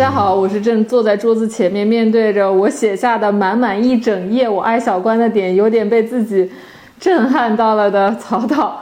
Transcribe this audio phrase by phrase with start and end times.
[0.00, 6.50] 大家好，我是正坐在桌子前面，面对着我写下的满满一整页我爱小关的点，有点被自己
[6.98, 8.80] 震撼到了的曹导。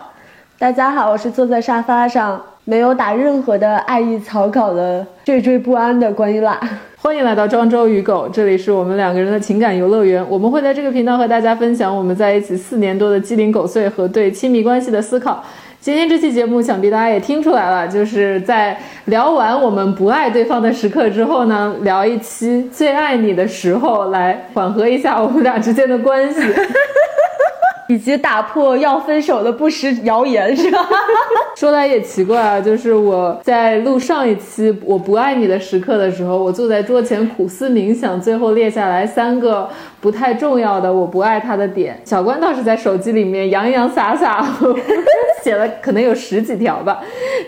[0.61, 6.57] 大家好，我是坐在沙发上没有打任何的爱意草稿的惴惴不安的关于辣。
[6.99, 10.25] 欢迎来到庄周与狗，这里是我们两个人的情感游乐园。
[10.31, 15.43] 我们会在这个频道和大家分享我们在一起四年多的鸡零狗碎和对亲密关系的思考。
[15.81, 26.41] 今天这期节目，想必大家也听出来了，就是在聊完我们不爱对方的时刻之后呢，聊一期最爱你的时候，来缓和一下我们俩之间的关系。
[27.89, 30.79] 以及打破要分手的不实谣言，是吧？
[31.57, 39.69] 说来也奇怪啊，就是我在录上一期我不爱你的时刻的时候，我坐在桌前苦思冥想，最后列下来三个
[40.01, 42.01] 不太重要的我不爱他的点。
[42.05, 44.47] 小关倒是在手机里面洋洋洒洒
[45.43, 47.01] 写了可能有十几条吧，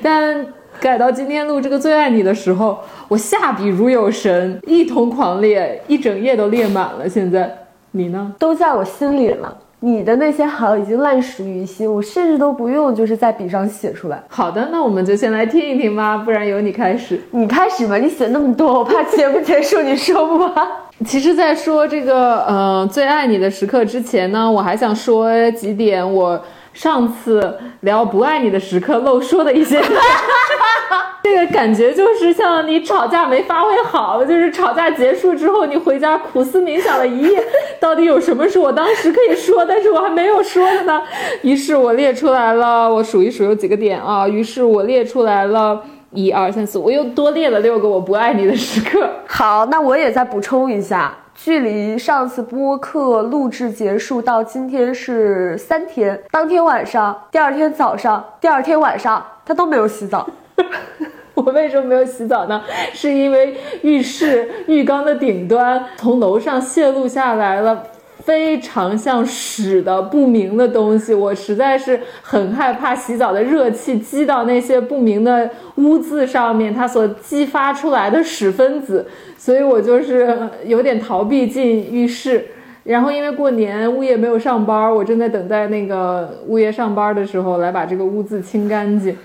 [0.02, 0.44] 但
[0.80, 7.06] 改到今天录这个最爱你的时候，我下笔如有神，一通狂列，一整页都列满了。
[7.06, 7.54] 现在
[7.92, 8.32] 你呢？
[8.38, 9.54] 都在我心里了。
[9.80, 14.22] 你的那些好已经烂熟于心，我甚至都不用就是在笔上写出来。
[14.28, 17.20] 好的，那我们就先来听一听吧，不然由你开始。
[17.30, 20.52] 你开始吧，你写那么多，我怕结不结束你说不完。
[21.06, 26.40] 其实，在说这个呃最爱你的时刻之前呢，我还想说几点我。
[26.72, 29.82] 上次聊不爱你的时刻漏说的一些，
[31.20, 37.42] 这个感觉就是像你吵架没发挥好，就是吵架结束之后你回家苦思冥想了一夜，
[37.80, 41.02] 到底有什么是我当时可以说，但是我还没有说的呢？
[41.42, 44.28] 于是我列出来了，我数一数有几个点啊？
[44.28, 49.08] 于是我列出来了一二三四，我又多列了六个我不爱你的时刻。
[49.26, 51.16] 好，那我也再补充一下。
[51.42, 56.22] 距离上次播客录制结束到今天是三天。
[56.30, 60.28] 当天晚上、第二天早上、第二天晚上，他都没有洗澡。
[61.34, 62.62] 我为什么没有洗澡呢？
[62.92, 67.84] 是因为浴室浴缸的顶端从楼上泄露下来了。
[68.22, 79.06] 非常像屎的不明的东西，我实在是很害怕洗澡的热气积到那些不明的污渍上面，它所激发出来的屎分子，
[79.38, 82.46] 所以我就是有点逃避进浴室。
[82.84, 89.16] 然后因为过年物业没有上班，我正在等待那个物业上班的时候来把这个污渍清干净，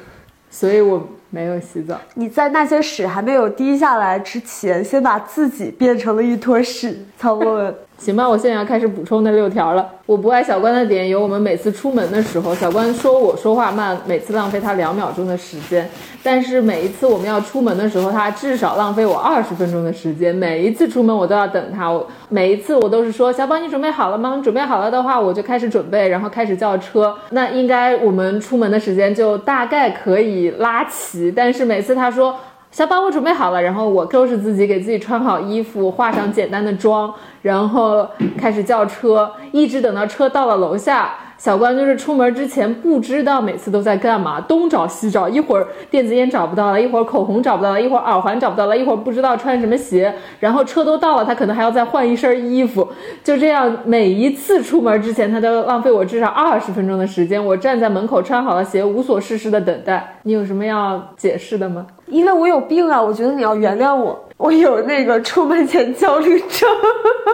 [0.50, 1.06] 所以我
[1.36, 2.00] 没有洗澡。
[2.14, 7.76] 你在那些屎还没有滴下来之前，先把自己变成了一坨屎，曹博文。
[7.98, 9.90] 行吧，我现在要开始补充那六条了。
[10.06, 15.84] 我不爱小关的点有：我们每次出门的时候，小关说我说话慢，每次浪费他两秒钟的时间；
[16.22, 20.36] 但是每一次我们要出门的时候，他至少浪费我二十分钟的时间。
[20.36, 24.40] 每一次出门我都要等他，我每一次我都是说小宝你准备好了吗？
[24.44, 27.16] 准备好了的话，我就开始准备，然后开始叫车。
[27.32, 31.32] 那应该我们出门的时间就大概可以拉齐。
[31.32, 32.36] 但是每次他说。
[32.76, 37.10] 小宝，我准备好了，然后我收拾自己，给自己穿好衣服，化上简单的妆，
[37.42, 38.06] 然后
[38.38, 41.12] 开始叫车，一直等到车到了楼下。
[41.38, 52.86] 小关就是出门之前不知道每次都在干嘛，东找西找，一会儿电子烟找不到了，一会儿口红找不到了，一会儿耳环找不到了，一会儿不知道穿什么鞋，然后车都到了，他可能还要再换一身衣服，
[53.24, 57.46] 就这样每一次出门之前，他都浪费我至少二十分钟的时间。
[57.46, 60.18] 我站在门口穿好了鞋，无所事事的等待。
[60.24, 61.88] 你有什么要解释的吗？
[62.08, 63.02] 因为我有病啊！
[63.02, 66.70] 我觉得你要原谅我，我有那个出门前焦虑症。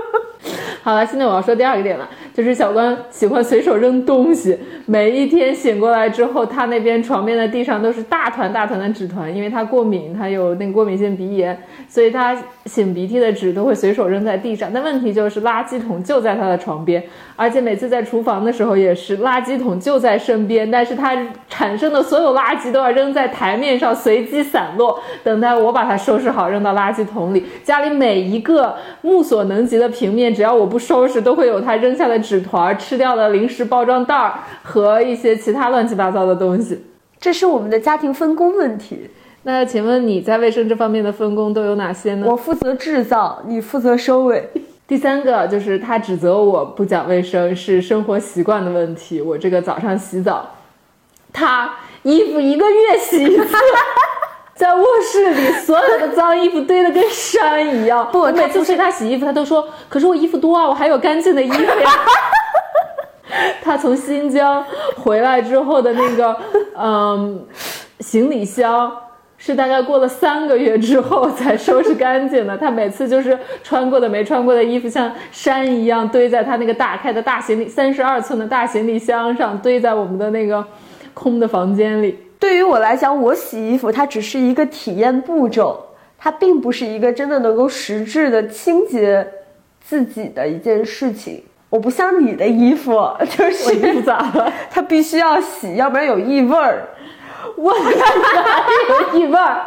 [0.84, 4.58] 好了，现在我要说第二个点了，就是小关喜欢随手扔东西。
[4.86, 14.72] 每一天醒过来之后，他那边床边的地上都是大团大团的纸团，因为他过敏，他有那个过敏性鼻炎，所以他擤鼻涕的纸都会随手扔在地上。
[14.74, 17.04] 但问题就是垃圾桶就在他的床边，
[17.36, 21.16] 而且每次在厨房的时候也是垃圾桶就在身边，但是他
[21.48, 27.46] 产生的所有垃圾都要扔在台面上随机散落，等待我把它收拾好扔到垃圾桶里。
[27.64, 30.32] 家里每一个目所能及的平面。
[30.32, 36.82] 只要我不收拾，都会有他扔下的纸团、吃掉的零食包装袋儿和一些其他乱七八糟的东西。
[37.20, 39.10] 这是我们的家庭分工问题。
[39.44, 42.26] 那请问你在卫生这方面的分工都有哪些呢？
[42.30, 44.48] 我负责制造，你负责收尾。
[44.88, 49.20] 第三个就是他指责我不讲卫生，是生活习惯的问题。
[49.20, 50.52] 我这个早上洗澡，
[51.34, 51.74] 他
[52.04, 53.58] 衣服一个月洗一次。
[54.54, 58.08] 在卧室里，所有的脏衣服堆得跟山一样。
[58.12, 61.90] 不，我每次催他洗衣服，他都说：“可是我衣服多啊，我还有干净的衣服呀。
[63.64, 64.64] ”他从新疆
[64.98, 66.38] 回来之后的那个，
[66.78, 67.44] 嗯，
[68.02, 68.92] 行李箱
[69.38, 72.56] 是大概过了三个月之后才收拾干净的。
[72.58, 80.64] 他每次就是穿过的、没穿过的衣服，像山一样堆在他那个打开的大行李三十二寸的大行李箱上，堆在我们的那个
[81.14, 82.20] 空的房间里。
[82.42, 85.80] 对于我来讲，我洗衣服它只是一个体验步骤，
[86.18, 89.26] 它并不是一个真的能够实质的清洁
[89.80, 91.44] 自己的一件事情。
[91.70, 93.00] 我不像你的衣服，
[93.30, 94.52] 就是我衣服咋了？
[94.72, 96.88] 它必须要洗，要不然有异味儿。
[97.56, 99.62] 我 哪里有异味儿？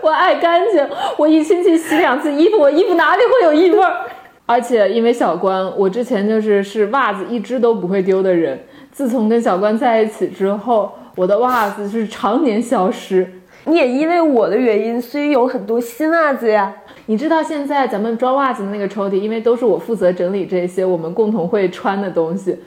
[0.00, 0.88] 我爱干净，
[1.18, 4.06] 我一星期洗两次衣服，我衣服哪里会有异味儿？
[4.46, 8.58] 而且因为小关，我之前就是是袜子一只都不会丢的人。
[8.98, 13.32] 自从跟小关在一起之后，我的袜子是常年消失。
[13.66, 16.74] 你也因为我的原因，所以有很多新袜子呀。
[17.06, 22.58] 你知道现在咱们装袜子的那个抽屉，因为都是我负责整理这些我们共同会穿的东西。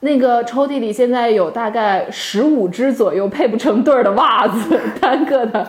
[0.00, 5.64] 那个抽屉里现在有大概十五只左右配不成对儿的袜子， 单个的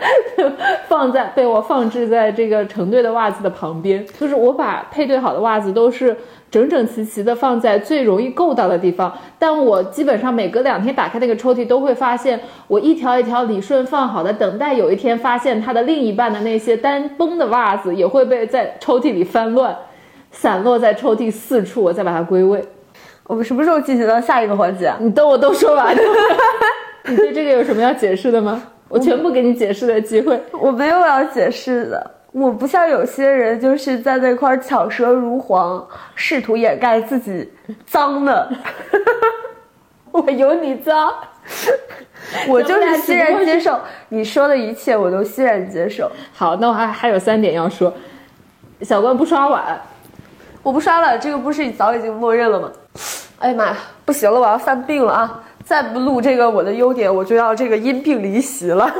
[0.87, 4.03] 放在被我放置在这个成对的袜子的旁边。
[4.19, 6.17] 就是我把配对好的袜子都是
[6.53, 19.75] 整整齐齐的放在最容易够到的地方，但我基本上每隔两天打开那个抽屉，都会发现我一条一条理顺放好的，等待有一天发现它的另一半的那些单崩的袜子也会被在抽屉里翻乱，
[20.29, 22.63] 散落在抽屉四处，我再把它归位。
[23.25, 24.95] 我们什么时候进行到下一个环节啊？
[25.01, 25.95] 你等我都说完。
[27.09, 28.61] 你对这个有什么要解释的吗？
[28.89, 30.39] 我全部给你解释的机会。
[30.51, 37.49] 我没有要解释的，我不像有些人就是在那块巧舌如簧，试图掩盖自己
[37.85, 38.51] 脏的。
[40.11, 41.13] 我有你脏，
[42.49, 46.11] 我就是欣然接受你说的一切，我都欣然接受。
[46.33, 47.93] 好，那我还还有三点要说。
[48.81, 49.79] 小关不刷碗，
[50.63, 52.71] 我不刷了，这个不是早已经默认了吗？
[53.39, 55.43] 哎呀妈呀，不行了，我要犯病了啊！
[55.63, 58.91] 再不录这个我的优点，我就要这个因病离席了。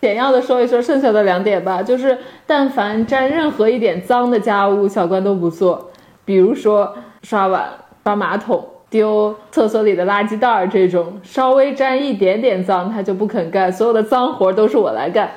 [0.00, 2.16] 简要的说一说剩下的两点吧，就是
[2.46, 5.90] 但凡沾任何一点脏的家务，小关都不做，
[6.24, 7.68] 比如说刷碗、
[8.04, 15.30] 刷马桶、丢厕所里的垃圾袋儿这种，稍微沾一点点脏，他就不肯干，所有的脏活都是我来干。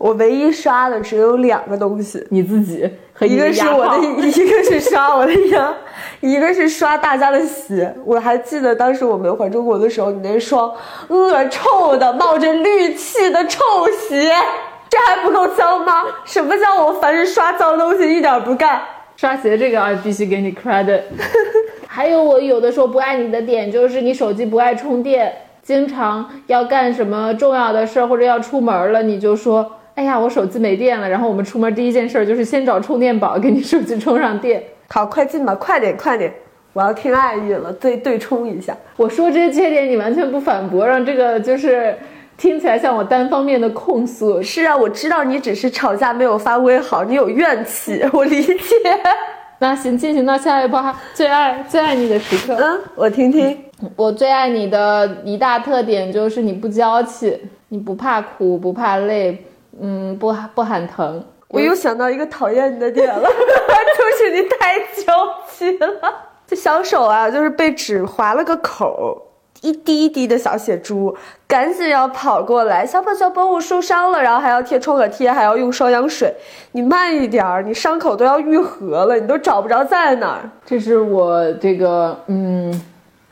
[0.00, 5.74] 我唯一刷的只有两个东西，你自己和一个是我的，一个是刷我的牙，
[6.20, 7.94] 一个是刷大家的鞋。
[8.06, 10.72] 我还记得当时我们环中国的时候，你那双
[11.08, 13.60] 恶臭的、冒着氯气的臭
[14.08, 14.32] 鞋，
[14.88, 16.06] 这还不够脏吗？
[16.24, 18.80] 什么叫我凡是刷脏东西一点不干？
[19.18, 21.02] 刷鞋这个啊，必须给你 credit。
[21.86, 25.30] 还有我有的时候不爱你的点就是你手机不爱充电，
[25.62, 29.72] 经常要干什么重要的事儿或者要出门了，你就说。
[30.00, 34.62] 哎呀，我手机没电了，然后我们出门第一件事就是先找充电宝给你手机充上电。
[34.88, 36.32] 好，快进吧，快点，快点，
[36.72, 38.74] 我要听爱意了，对对冲一下。
[38.96, 41.94] 我说这些缺点你完全不反驳，让这个就是
[42.38, 44.42] 听起来像我单方面的控诉。
[44.42, 48.54] 是啊，我知道你只是吵架没有发挥好，你有怨气， 我理解。
[49.60, 52.56] 那行，进行到下一步哈，最爱最爱你的时刻。
[52.58, 53.54] 嗯，我听听。
[53.96, 57.38] 我最爱你的一大特点就是你不娇气，
[57.68, 59.44] 你不怕苦，不怕累。
[59.78, 61.22] 嗯，不不喊疼。
[61.48, 66.14] 我又想到一个讨厌你的点了， 就是你太娇气了。
[66.46, 69.20] 这小手啊，就是被纸划了个口，
[69.60, 71.16] 一滴一滴的小血珠，
[71.48, 76.32] 赶紧要跑过来，小宝小宝，我受伤了，然后还要贴创可贴，还要用双氧水。
[76.72, 80.48] 你慢一点儿，你伤口都要愈合了，你都找不着在哪儿。
[80.64, 82.80] 这是我这个嗯，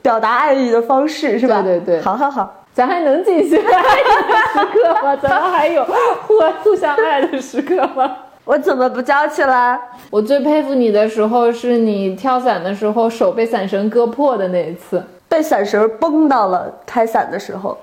[0.02, 1.62] 表达爱意的方式是吧？
[1.62, 2.54] 对对对，好好好。
[2.78, 5.16] 咱还能进行爱的时刻吗？
[5.16, 8.18] 咱们还有互互相爱的时刻吗？
[8.44, 9.76] 我怎么不叫起来？
[10.10, 17.76] 我最佩服你的时候是你跳伞的时候手被伞绳割破的那一次，被伞绳崩到了开伞的时候，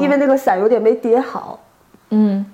[0.00, 1.60] 因为那个伞有点没叠好。
[2.10, 2.44] 嗯，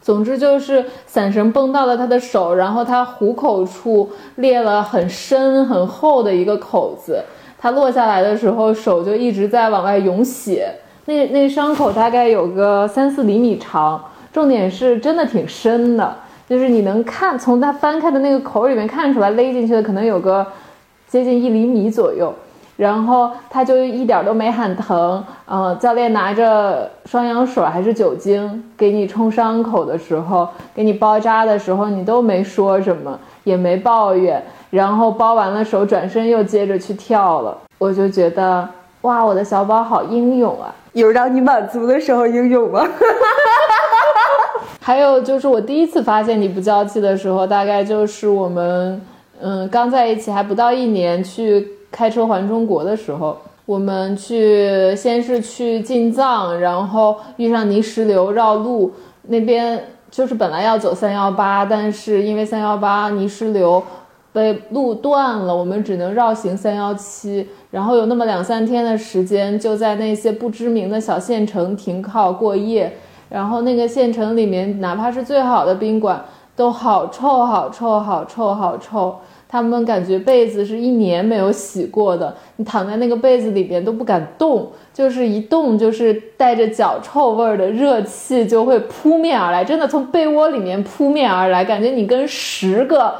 [0.00, 7.22] 总之就是伞绳崩到了他的手，然后他虎口处裂了很深很厚的一个口子，
[7.58, 10.74] 他落下来的时候手就一直在往外涌血。
[11.06, 14.00] 那那伤口大概有个三四厘米长，
[14.32, 16.14] 重点是真的挺深的，
[16.48, 20.46] 就是你能看从它翻开的那个口里面看出来，勒进去的可能有个
[21.08, 22.34] 接近一厘米左右。
[22.76, 34.42] 然后他就一点都没喊疼，嗯，教练拿着双氧水还是酒精给你冲伤口的时候，给你包扎的时候，你都没说什么，也没抱怨。
[34.68, 37.56] 然后包完了手，转身又接着去跳了。
[37.78, 38.68] 我就觉得，
[39.00, 40.68] 哇，我的小宝好英勇啊！
[40.96, 42.88] 有让你满足的时候拥有吗？
[44.80, 48.98] 还有就是我第一次发现你不娇气的时候，大概就是我们
[49.38, 53.36] 嗯刚在一起还不到一年，去开车环中国的时候，
[53.66, 58.90] 我们去先是去进藏，然后遇上泥石流绕路，
[59.24, 63.82] 那边就是本来要走三幺八，但是因为三幺八泥石流。
[64.32, 72.90] 被路断了，我们只能绕行三幺七，然后有那么两三天的时间，就在那些不知名的小县城停靠过夜，
[73.28, 76.24] 然后那个县城里面，哪怕是最好的宾馆，
[76.56, 79.14] 都好臭，好臭，好臭，好臭。
[79.46, 93.14] 他们感觉被子是一年没有洗过的，你躺在那个被子里边都不敢动，就是一动就是带着脚臭味儿的热气就会扑面而来，真的从被窝里面扑面而来，感觉你跟十个，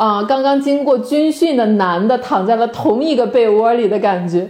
[0.00, 4.48] 啊，刚刚经过军训的男的躺在了同一个被窝里的感觉。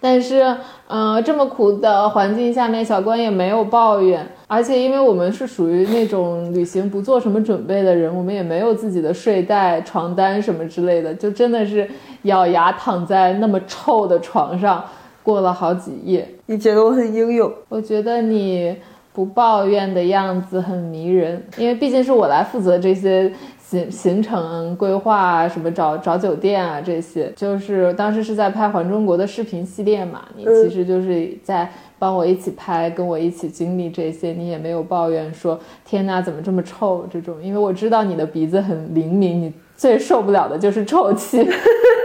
[0.00, 0.44] 但是，
[0.88, 4.26] 嗯，这么苦的环境下面，小关也没有抱怨。
[4.48, 11.88] 而且，因为我们是属于那种旅行不做什么准备的人，我们也没有自己的睡袋、床单什么之类的，就真的是
[12.22, 14.84] 咬牙躺在那么臭的床上
[15.22, 16.28] 过了好几夜。
[16.46, 17.48] 你觉得我很英勇？
[17.68, 18.76] 我觉得你
[19.12, 23.32] 不抱怨的样子很迷人，因为毕竟是我来负责这些。
[23.66, 31.68] 行行程规划啊，什么找找酒店啊，这些就是当时是在拍环中国的视频系列嘛，你其实就是在
[31.98, 41.48] 帮我一起拍，跟我一起经历这些，你也没有抱怨说天哪怎么这么臭这种，因为我知道你的鼻子很灵敏，你最受不了的就是臭气。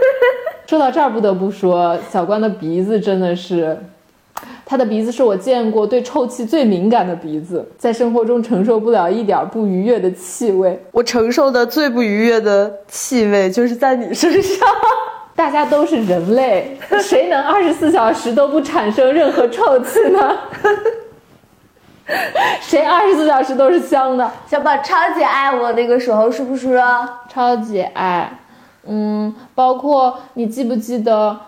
[0.66, 3.76] 说到这儿，不得不说小关的鼻子真的是。
[4.64, 10.80] 他的鼻子是我见过对臭气最敏感的鼻子，在生活中承受不了一点不愉悦的气味。
[10.92, 14.68] 我承受的最不愉悦的气味就是在你身上。
[15.36, 20.36] 大家都是人类，谁能二十四小时都不产生任何臭气呢？
[22.60, 24.30] 谁二十四小时都是香的？
[24.46, 26.78] 小宝超级爱我那个时候是不是？
[27.28, 28.30] 超级爱。
[28.86, 31.38] 嗯，包括你记不记得？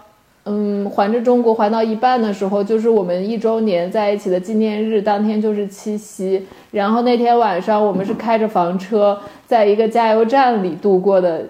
[0.44, 6.44] 嗯，环着中国环到一半的时候，就是我们一周年在一起的纪念日，当天就是七夕。
[6.72, 11.46] 然后那天晚上，我们是开着房车，在一个加油站里度过的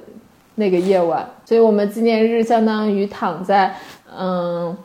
[0.56, 1.26] 那个夜晚。
[1.46, 3.75] 所以我们纪念日相当于躺在
[4.14, 4.76] 嗯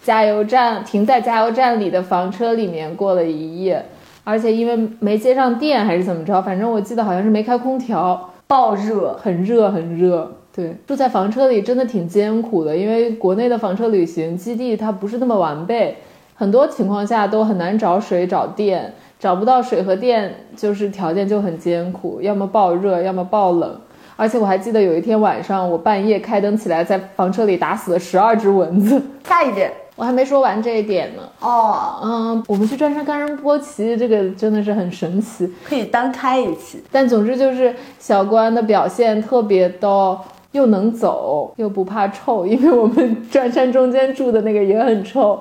[0.00, 3.84] 加油站停在加油站里的房车里面过了一夜，
[4.22, 10.36] 而且因为没接上电还是怎么着，反正我记得好像是没开空调，爆热，很热很热。
[10.60, 15.96] 对，住在房车里真的挺艰苦的，因为国内的房车旅行基地它不是那么完备，
[16.34, 23.80] 很多情况下都很难找水找电，找不到水和电就是条件就很艰苦，要么爆热，要么爆冷。
[24.16, 29.00] 而且我还记得有一天晚上，我半夜开灯起来，在房车里打死了十二只蚊子。
[29.24, 31.22] 下一点，我还没说完这一点呢。
[31.40, 36.82] 哦，嗯，我们去转山冈仁波齐，这个真的是很神奇，可以单开一期。
[36.92, 40.18] 但总之就是小关的表现特别的。
[40.52, 45.40] 又能走又不怕臭， 因为我们转山中间住的那个也很臭，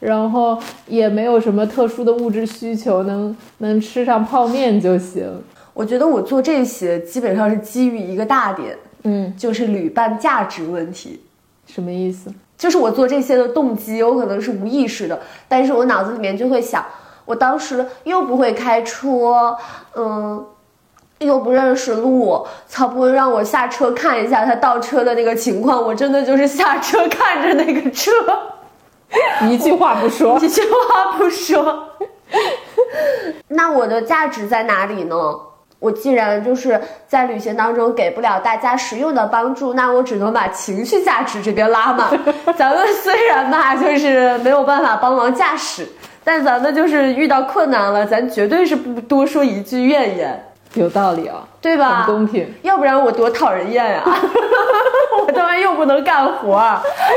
[0.00, 5.24] 然后也没有什么特殊的物质需求，能能吃上泡面就行。
[5.72, 11.20] 我觉得我做这些基本上是基于一个大点，嗯，就是旅伴价值问题。
[11.66, 12.32] 什么意思？
[12.56, 16.84] 就是我做这些的动机有可能是无意识的，但是我脑子里面就会想，
[17.24, 19.56] 我当时又不会开车，
[19.96, 20.44] 嗯。
[21.26, 28.10] 又不认识路，曹不让我下车看一下他倒车的那个情况，我真的就是下车看着那个车，
[29.48, 31.88] 一句话不说， 一句话不说。
[33.48, 35.16] 那我的价值在哪里呢？
[35.80, 42.08] 我既然就是在旅行当中给不了大家实用的帮助，那我只能把情绪价值这边拉满。
[42.56, 45.86] 咱们虽然吧，就是没有办法帮忙驾驶，
[46.24, 50.42] 但咱们就是遇到困难了，咱绝对是不多说一句怨言。
[50.74, 52.02] 有道理啊，对吧？
[52.02, 54.02] 很公平，要不然我多讨人厌呀！
[55.26, 56.60] 我他妈又不能干活，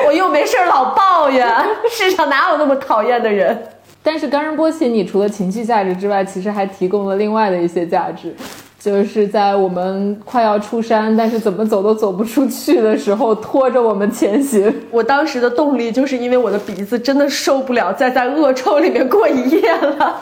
[0.05, 1.47] 我又没事老抱怨，
[1.89, 3.57] 世上哪有那么讨厌的人？
[4.03, 8.33] 但是冈仁波齐，你除了情绪价值之外，其实还提供了另外的一些价值，
[8.79, 14.73] 就是在我们快要出山，但是怎么走都走不出去的时候，拖着我们前行。
[14.91, 20.15] 我当时的动力就是因为我的鼻子真的受不了再在恶臭里面过一夜了。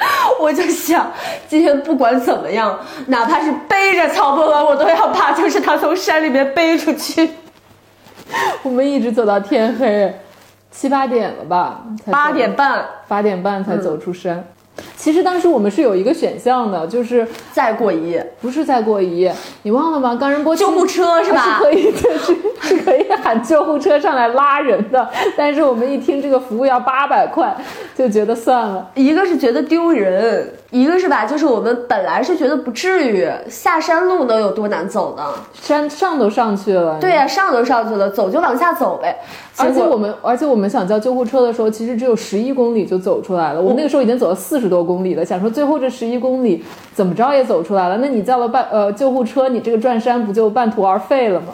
[0.40, 1.10] 我就想，
[1.48, 7.30] 今天不管怎么样，哪怕是背着曹博文，我都要把就是他从山里面背出去。
[8.62, 10.14] 我们一直走到天黑，
[10.70, 11.82] 七八点了吧？
[12.10, 14.44] 八点半，八点半才走出山。
[14.96, 20.14] 其实当时我们是有一个选项的，就是再过一夜，不是再过一夜，你忘了吗？
[20.14, 21.58] 冈仁波救护车是吧？
[21.58, 21.98] 是可以的，
[22.70, 25.08] 是是可以喊救护车上来拉人的。
[25.36, 27.54] 但是我们一听这个服务要八百块，
[27.96, 28.88] 就觉得算了。
[28.94, 35.24] 一个是觉得丢人，一个是吧，就是我们本来是觉得不至于下山路能有多难走呢？
[35.60, 39.18] 山上都上去了，对呀，上都上去了，走就往下走呗。
[39.58, 43.60] 而且我们，而且我们想叫救护车的时候，其实只有十一公里就走出来了。
[43.60, 47.98] 我们那个时候已经走了四十多公里了，想说最后这十一公里怎么着也走出来了。
[47.98, 51.48] 那你叫了半呃救护车，你这个转山不就半途而废了吗？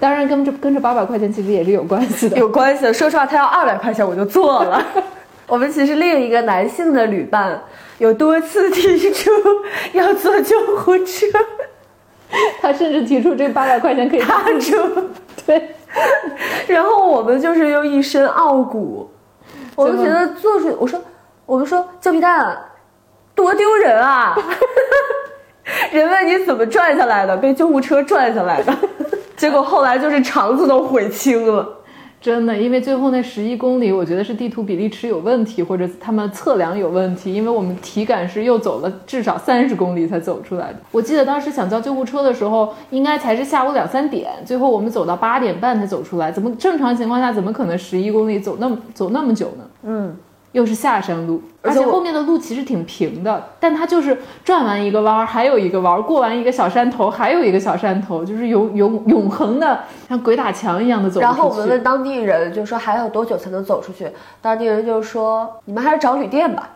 [0.00, 2.92] 当然跟这跟这八百块钱其实也是有关系的， 有关系的。
[2.92, 4.84] 说实话，他要二百块钱我就做了。
[5.46, 7.62] 我们其实另一个男性的旅伴
[7.98, 9.30] 有多次提出
[9.92, 11.26] 要坐救护车，
[12.60, 14.76] 他甚至提出这八百块钱可以他出，
[15.46, 15.70] 对，
[16.66, 19.08] 然后我们就是又一身傲骨，
[19.76, 21.00] 我们觉得做出，我说，
[21.46, 22.58] 我们说胶皮蛋，
[23.34, 24.36] 多丢人啊！
[25.92, 28.76] 人问你怎么拽下来的，被救护车拽下来的，
[29.36, 31.74] 结果后来就是肠子都悔青了。
[32.18, 40.78] 真的，因为最后那十一公里，我觉得是地图比例尺有问题，或者他们测量有问题，因为我们体感是又走了至少三十公里才走出来的。
[40.90, 46.32] 我记得当时想叫救护车的时候，应该才是下午两三点，最后我们走到八点半才走出来。
[46.32, 49.64] 怎么正常情况下怎么可能十一公里走那么走那么久呢？
[49.84, 50.16] 嗯。
[50.52, 61.20] 又是下山路，而且后面的路其实挺平的，但它就是转完一个弯儿，还有一个弯儿，过完一个小山头，还有一个小山头，就是永永永恒的像鬼打墙一样的走。
[61.20, 64.10] 然后我们问当地人，就说还有多久才能走出去？
[64.40, 66.70] 当地人就说你们还是找旅店吧。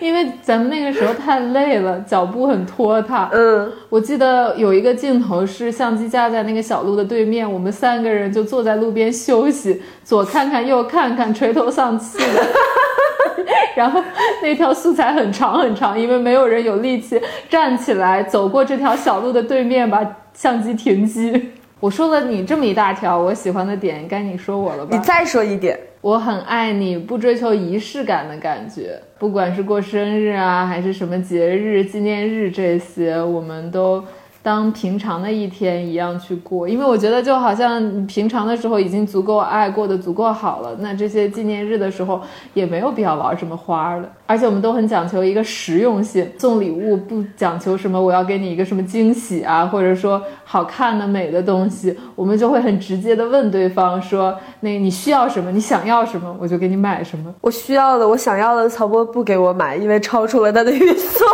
[0.00, 3.28] 因为咱们那个时候太累了，脚步很拖沓。
[3.32, 12.46] 嗯，我记得有一个镜头是相机架在那个小路的对面，我们三个人就坐在路边休息，左看看右看看，垂头丧气的。
[13.74, 14.02] 然后
[14.42, 21.50] 那条素材很长很长，因为没有人有力气站起来走过这条小路的对面把相机停机。
[21.80, 24.96] 我说了你这么一大条我喜欢的点，该你说我了吧？
[24.96, 25.78] 你再说一点。
[26.08, 34.02] 我很爱你，不追求仪式感的感觉，不管是过生日啊，还是什么节日、纪念日这些，我们都。
[34.48, 42.18] 当平常的一天一样去过，因为我觉得就好像平常的时候已经足够爱过得足够好了，那这些纪念日的时候
[42.54, 44.08] 也没有必要玩什么花了。
[44.24, 55.50] 而且我们都很讲求一个实用性，送礼物不讲求什么我要给你一个什么惊喜啊，或者说好看的美的东西，我们就会很直接的问对方说，那你需要什么？
[55.50, 56.34] 你想要什么？
[56.40, 57.34] 我就给你买什么。
[57.42, 61.28] 我需要的，我想要的，曹波不给我买，因为超出了他的预算。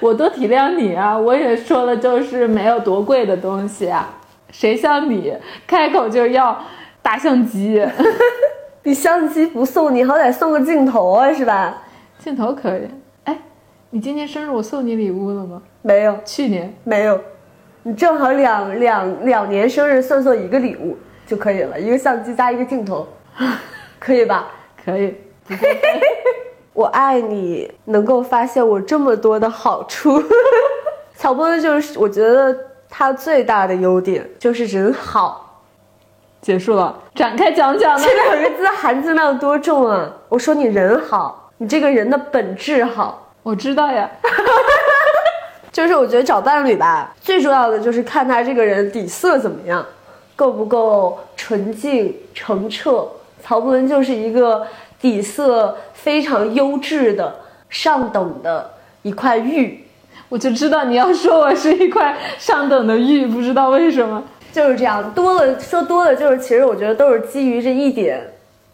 [0.00, 1.16] 我多体谅你啊！
[1.16, 4.08] 我也说了，就是没有多贵的东西啊。
[4.50, 5.34] 谁像你
[5.66, 6.62] 开口就要
[7.02, 7.84] 大相机？
[8.84, 11.82] 你相机不送，你好歹送个镜头啊，是吧？
[12.18, 12.88] 镜头可以。
[13.24, 13.38] 哎，
[13.90, 15.62] 你今年生日我送你礼物了吗？
[15.82, 16.16] 没有。
[16.24, 17.20] 去年没有。
[17.82, 23.06] 你正好两两两年生日算算一个礼物就可以了，一个相机加一个镜头，
[23.98, 24.48] 可以吧？
[24.84, 25.14] 可以。
[26.76, 30.22] 我爱你，能够发现我这么多的好处。
[31.16, 32.54] 乔波就是我觉得
[32.90, 35.62] 他最大的优点就是人好。
[36.42, 37.98] 结束了，展开讲讲。
[37.98, 40.06] 这两个字含金量多重啊！
[40.28, 43.26] 我说你人好，你这个人的本质好。
[43.42, 44.08] 我知道呀。
[45.72, 49.84] 就是我觉得找伴侣吧，最重要的就是看他这个人底色怎么样，
[50.36, 53.08] 够不够纯净澄澈。
[53.42, 54.66] 曹博文就是一个。
[55.00, 57.36] 底色非常优质的
[57.68, 58.70] 上等的
[59.02, 59.84] 一块玉，
[60.28, 65.12] 我就知道你要说我是一块上等的玉，不知道为什么就是这样。
[65.12, 68.20] 多了说多了，就是其实我觉得都是基于这一点，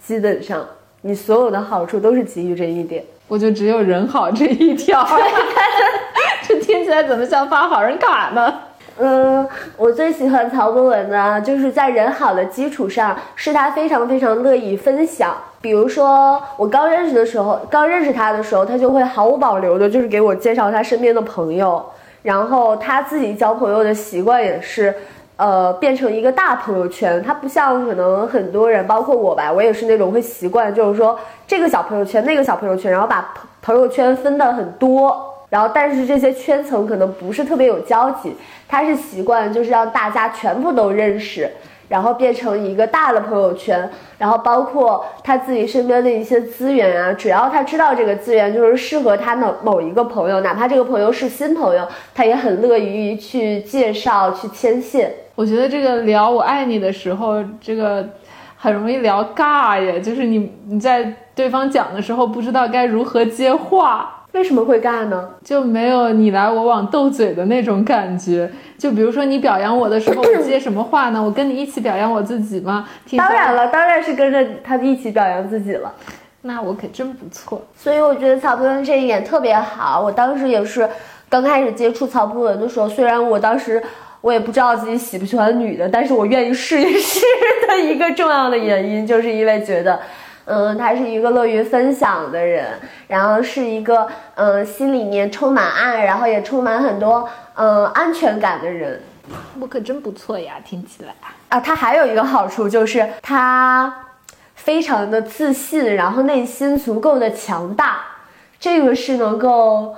[0.03, 0.67] 基本上
[1.03, 3.05] 你所有的好处都是基于这一点。
[3.29, 5.07] 我就只有人好这一条，
[6.47, 8.55] 这听起来怎么像发好人卡呢？
[8.99, 15.35] 嗯，我最喜欢曹博文呢，就是在人好的基础上，是他非常非常乐意分享。
[15.63, 21.83] 比如说，我刚认识的时候，刚认识他的时候，他就会毫无保留的，就是给我介绍他身边的朋友。
[22.23, 24.95] 然后他自己交朋友的习惯也是，
[25.37, 27.23] 呃，变成一个大朋友圈。
[27.23, 35.29] 他不像可能很多人，包括我吧，我也是那种会习惯，就是说这个小朋友圈，那个小朋友圈，然后把朋朋友圈分的很多。
[35.49, 38.35] 然后，但是这些圈层可能不是特别有交集。
[38.69, 41.51] 他是习惯就是让大家全部都认识。
[41.93, 55.13] 然后变成一个大的朋友圈，然后包括他自己身边的一些资源啊，只要他知道这个资源就是适合他的某一个朋友，哪怕这个朋友是新朋友，他也很乐于去介绍、去牵线。
[55.35, 58.09] 我觉得这个聊“我爱你”的时候，这个
[58.57, 64.22] 很容易聊尬耶，就是你你在对方讲的时候不知道该如何接话。
[64.33, 65.29] 为什么会尬呢？
[65.45, 68.51] 就没有你来我往斗嘴的那种感觉。
[68.79, 71.23] 就比如说你表扬我的时候， 我接什么话呢？
[71.23, 72.89] 我跟你一起表扬我自己吗？
[73.17, 75.93] 当然了，当然是跟着他一起表扬自己了。
[76.41, 77.63] 那我可真不错。
[77.77, 80.01] 所以我觉得曹博文这一点特别好。
[80.01, 80.89] 我当时也是
[81.29, 83.81] 刚开始接触曹博文的时候，虽然我当时
[84.23, 87.21] 我也不知道自己喜不喜欢女的，但是我愿意试一试
[87.69, 90.01] 的一个重要的原因，就是因为觉得。
[90.45, 92.67] 嗯，他是一个乐于分享的人，
[93.07, 99.01] 然后是一个嗯心里面充满爱，然后也充满很多嗯安全感的人。
[99.61, 101.15] 我可真不错呀，听起来
[101.49, 104.07] 啊，他还有一个好处就是他
[104.57, 108.01] 非常的自信，然后内心足够的强大，
[108.59, 109.95] 这个是能够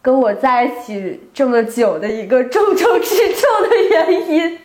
[0.00, 4.58] 跟我在一起这么久的一个重中之重的原因。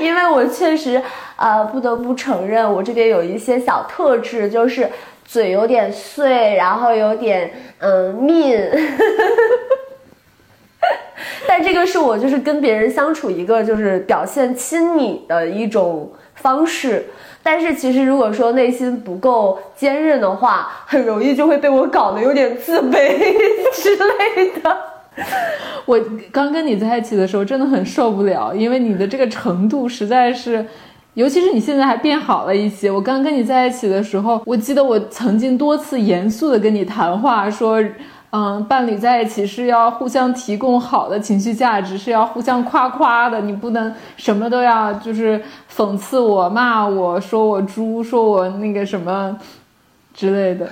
[0.00, 1.02] 因为我确实，
[1.40, 4.86] 呃，不得不承认，我这边有一些小特质，就是
[5.24, 8.68] 嘴有点碎，然后有点嗯 mean。
[11.48, 17.06] 但这个是我就是跟别人相处一个就是表现亲昵的一种方式。
[17.42, 23.16] 但是其实如果说内心不够坚韧的话，很容易就会被我搞得有点自卑
[23.72, 24.76] 之类的。
[25.86, 25.98] 我
[26.30, 30.64] 刚跟你在一起的时候真的很受不了，因为你的这个程度实在是，
[31.14, 32.90] 尤其是你现在还变好了一些。
[32.90, 37.82] 我刚跟你在一起的时候，我记得我曾经多次严肃的跟你谈话说。
[38.32, 43.40] 嗯，伴侣在一起是要互相提供好的情绪价值，是要互相夸夸的。
[43.40, 49.36] 你不能什么都要，就是讽刺我、骂我说我猪，说我那个什么
[50.14, 50.68] 之类的。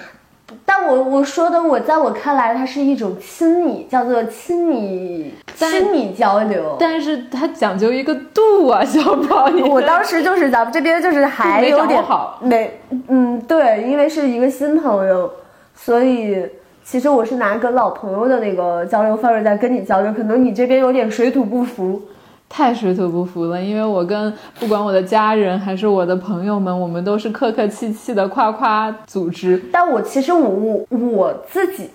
[0.65, 6.77] 但我我说的，我在我看来，它是一种亲密，叫做亲密亲密交流。
[6.79, 9.47] 但是它讲究一个度啊，小宝。
[9.69, 15.31] 我当时就是咱们这边就是还有点好，没嗯对，因为是一个新朋友，
[15.75, 16.47] 所以。
[16.91, 22.01] 其实我是拿跟老朋友的那个交流方式在跟你交流，可能你这边有点水土不服，
[22.49, 23.61] 太水土不服了。
[23.61, 29.63] 因为我跟不管我的家人还是我的朋友们，我们都是客客气气的夸夸组织。
[29.73, 31.91] 但我其实我我自己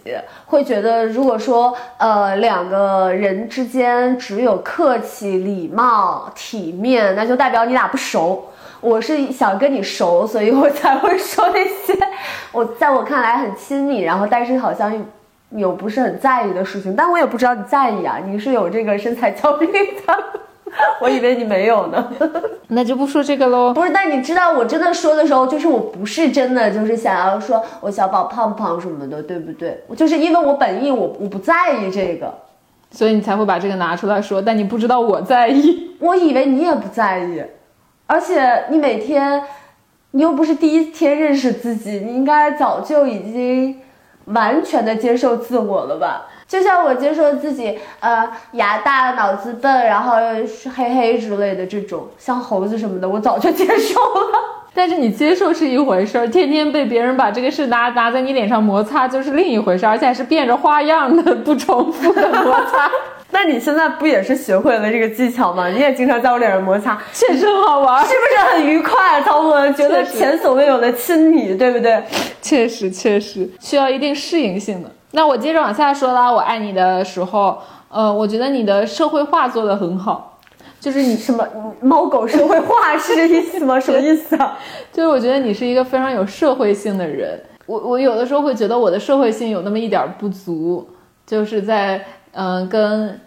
[0.45, 8.45] 会觉得，如果说呃两个人之间只有客气、礼貌、体面，那就代表你俩不熟。
[8.81, 11.97] 我是想跟你熟，所以我才会说那些
[12.51, 14.93] 我在我看来很亲密，然后但是好像
[15.55, 16.95] 又不是很在意的事情。
[16.95, 20.17] 但我也不知道你在意啊，你是有这个身材焦虑的，
[21.01, 22.11] 我以为你没有呢。
[22.67, 23.73] 那就不说这个喽。
[23.73, 29.83] 不是，但你知道我真的说的时候，就是我不是真的就是想要说我小宝胖不胖什么的，对不对？
[29.95, 32.33] 就是因为我本意我我不在意这个，
[32.89, 34.41] 所以你才会把这个拿出来说。
[34.41, 37.43] 但你不知道我在意，我以为你也不在意。
[38.07, 39.41] 而且你每天，
[40.11, 43.79] 你又不是第一天认识自己，你应该早就已经
[44.25, 46.27] 完全的接受自我了吧？
[46.47, 54.39] 就像我接受自己，呃，牙大、脑子笨，然后又是黑黑之类的这种，像猴子什么的，我早就接受了。
[54.75, 62.89] 但是你接受是一回事儿，天天被别人把这个事拿拿在你脸上摩擦就是另一回事儿，而且还是变着花样的不重复的摩擦。
[63.33, 65.67] 那你现在不也是学会了这个技巧吗？
[65.67, 69.21] 你也经常在我脸上摩擦， 确实很好玩，是不是很愉快？
[69.23, 72.01] 曹文觉得前所未有的亲昵，对不对？
[72.41, 74.89] 确实，确实需要一定适应性的。
[75.11, 77.57] 那我接着往下说啦，我爱你的时候，
[77.89, 80.39] 呃，我觉得你的社会化做得很好，
[80.79, 81.47] 就是你什么
[81.81, 83.79] 猫狗社会化 是这意思吗？
[83.79, 84.57] 什么意思啊？
[84.93, 87.41] 就是我觉得你是一个非常有社会性的人。
[87.65, 90.87] 我我有的时候会觉得我的社会性有那么一点不足，
[91.25, 93.19] 就是在嗯跟。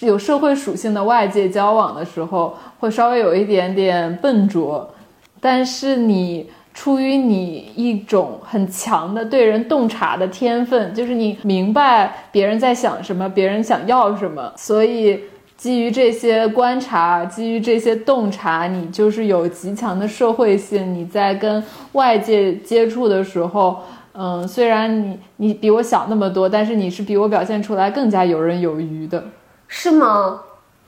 [0.00, 4.92] 有社会属性的外界交往的时候，会稍微有一点点笨拙，
[5.40, 15.20] 但是你出于你一种很强的对人洞察的天分，就是你明白别人在想什么，别人想要什么，所以
[15.56, 20.92] 基于这些观察，基于这些洞察，你就是有极强的社会性。
[20.92, 23.84] 你在跟外界接触的时候，
[24.18, 29.22] 嗯，虽然你你比我小那么多，但是你是比我表现出来更加游刃有余的。
[29.68, 30.40] 是吗？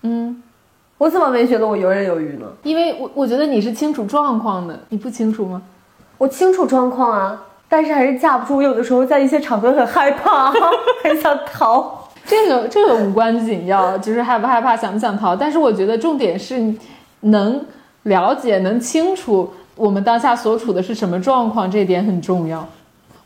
[0.02, 0.42] 嗯，
[0.96, 2.46] 我怎么没觉得我游刃有余呢？
[2.62, 5.60] 因为我我觉得你是清楚状况的，你不清楚吗？
[6.16, 10.50] 我清楚状况啊，但是还是架不住，我有的时候在一些场合很害怕，
[11.04, 12.08] 很想逃。
[12.24, 15.34] 这个这个无关紧要，就是害不害怕，想不想逃。
[15.34, 16.74] 但是我觉得重点是
[17.20, 17.64] 能
[18.02, 22.66] 了解、能清楚我们当下所处的是什么状况，这点很重要。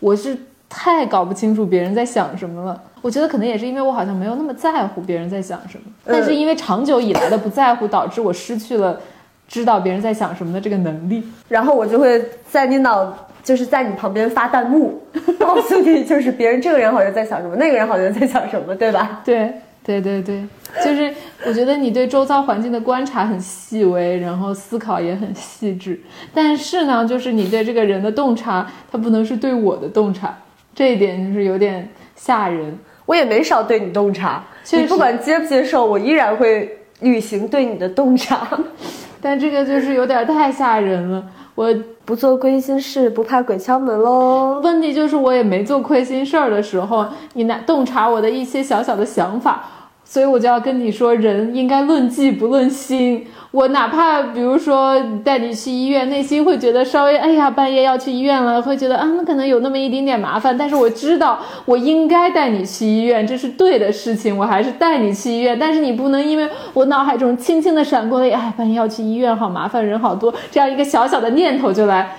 [0.02, 0.36] 我是
[0.68, 2.82] 太搞不清楚别人在想什么了。
[3.00, 9.00] 我觉得可能也是因为我好像没有那么在乎别人在想什么，但是因为长久以来的不在乎，导致我失去了
[9.46, 11.22] 知道别人在想什么的这个能力。
[11.48, 13.12] 然后我就会在你脑，
[13.44, 15.00] 就是在你旁边发弹幕，
[15.38, 19.20] 告诉你就是别人这个人好像在想什么，那个人好像在想什么，对吧？
[19.24, 19.52] 对
[19.84, 20.44] 对对对，
[20.84, 21.12] 就是
[21.44, 26.00] 我觉得你对周遭环境的观察很细微，然后思考也很细致。
[26.32, 30.38] 但是呢，就是你对这个人的洞察，它不能是对我的洞察，
[30.74, 32.78] 这一点就是有点吓人。
[33.04, 38.48] 我也没少对你洞察，你不管接不接受，我依然会履行对你的洞察。
[39.20, 44.60] 但这个就是有点太吓人了，我不做亏心事，不怕鬼敲门喽。
[44.62, 49.64] 问题就是我也没做亏心事儿的时候，你拿洞察我的一些小小的想法，
[50.12, 53.26] 所以我就要跟你说，人应该论迹不论心。
[53.50, 54.94] 我哪怕比如说
[55.24, 65.58] 带你去医院，内心会觉得稍微哎呀半夜要去医院了，会觉得啊那可能有那么一点点麻烦，但是我知道我应该带你去医院，这是对的事情，我还是带你去医院。
[65.58, 72.14] 但是你不能因为我脑海中轻轻的闪过了，哎半夜要去医院好麻烦，人好多，这样一个小小的念头就来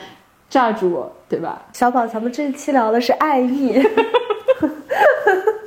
[0.49, 1.61] 炸住我，对吧？
[1.73, 3.79] 小宝，咱们这期聊的是爱意，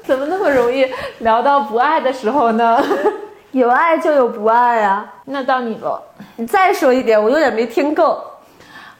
[0.08, 0.86] 怎么那么容易
[1.18, 2.80] 聊到不爱的时候呢？
[3.50, 5.14] 有爱就有不爱啊。
[5.24, 6.00] 那到你了。
[6.36, 8.22] 你再说一点，我有点没听够。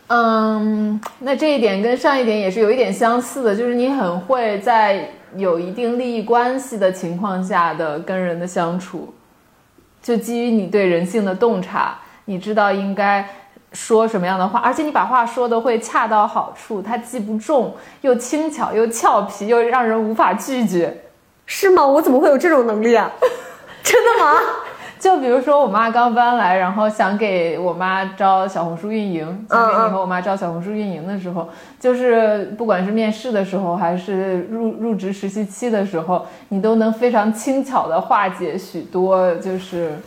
[0.09, 9.13] 嗯，那这一点跟上一点也是有一点相似的，就是你很会在有一定利益关系的情况下的跟人的相处，
[10.03, 13.29] 就基于你对人性的洞察，你知道应该
[13.73, 21.05] 说什么样的话，而且你把话说的会恰到好处，它既不重，又轻巧，又俏皮，又让人无法拒绝，
[21.45, 21.87] 是吗？
[21.87, 23.11] 我怎么会有这种能力啊？
[23.83, 24.41] 真的吗？
[24.99, 31.49] 就比如说我妈刚搬来，然后想给我妈招小红书运营，想给你和我妈招小红书运营的时候，
[31.79, 40.01] 就是不管是面试的时候，还是入入职实习期的时候，你都能非常轻巧的化解许多就是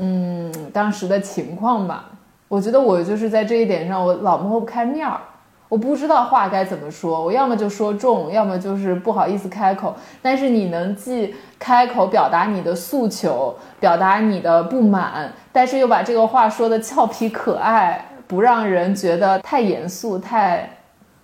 [0.00, 2.06] 嗯当时的情况吧。
[2.48, 5.18] 我觉得我就是在这一点上，我老摸不开面儿。
[5.66, 9.92] 我不知道话该怎么说，我要么就说重，要么就是不好意思开口。
[10.22, 20.70] 但是你能既开口表达你的诉求，表达你的不满，但是又把这个话说的俏皮可爱，不让人觉得太严肃、太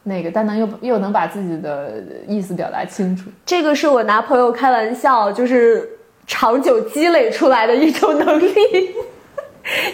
[0.02, 3.30] 那个，但能又又能把自己的意思表达清楚。
[3.46, 5.88] 这个是我拿朋友开玩笑，就是
[6.26, 8.54] 长久积累出来的一种能力。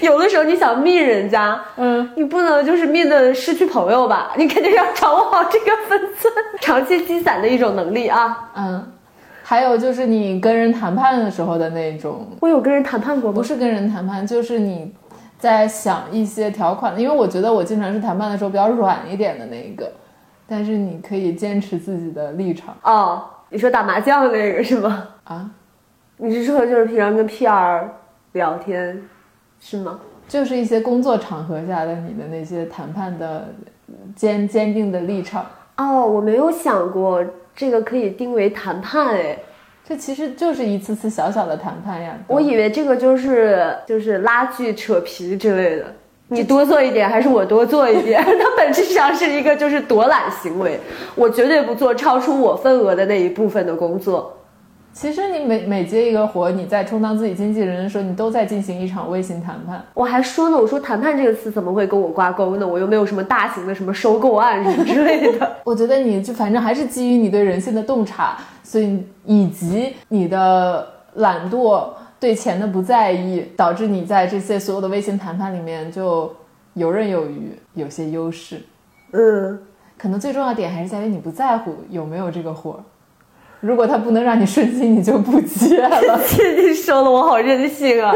[0.01, 4.33] 有的时候你想密人家，嗯，你不能就是密的失去朋友吧？
[4.37, 8.51] 你肯定要掌握好这个分寸，长期积攒的一种能力啊。
[8.55, 8.93] 嗯，
[9.43, 13.37] 还有就是你跟人谈判的时候的那种，我有跟人谈判过吗？
[13.37, 14.95] 不是跟人谈判，就是你
[15.39, 19.93] 在想一些条款，因为我觉得我经常是谈判的时候比较软一点的那一个，
[20.49, 22.75] 但是你可以坚持自己的立场。
[22.83, 25.09] 哦，你说打麻将那个是吗？
[25.25, 25.51] 啊，
[26.17, 27.83] 你是说就是平常跟 PR
[28.33, 29.03] 聊天？
[29.61, 30.01] 是吗？
[30.29, 33.49] 就是一些工作场合下的你的那些谈判的
[34.17, 39.39] 坚坚定的立场哦，我没有想过这个可以定为谈判哎，
[39.89, 42.19] 这其实就是一次次小小的谈判呀。
[42.27, 45.85] 我以为这个就是就是拉锯扯皮之类的，
[46.29, 48.21] 你多做一点还是我多做一点？
[48.25, 50.81] 它本质上是一个就是躲懒行为，
[51.15, 54.36] 我绝对不做超出我份额的那一部分的工作。
[54.97, 59.85] 其实你每每接一个活，你在充当自己经纪人的时候，你都在进行一场微型谈判。
[59.93, 62.67] 我还说呢，我说谈判这个词怎么会跟我挂钩呢？
[62.67, 65.57] 我又没有什么大型的什么收购案什么之类的。
[65.65, 76.35] 我觉得你就反正还是基于你对人性的洞察，所以以及你的懒惰、对钱的不在意，导致你在这些所有的微型谈判里面就
[76.73, 78.63] 游刃有余，有些优势。
[79.13, 79.61] 嗯，
[79.99, 82.83] 可能最重要点还是在于你不在乎有没有这个活。
[83.61, 85.99] 如果他不能让你顺心，你就不接了。
[86.57, 88.15] 你说的我好任性啊！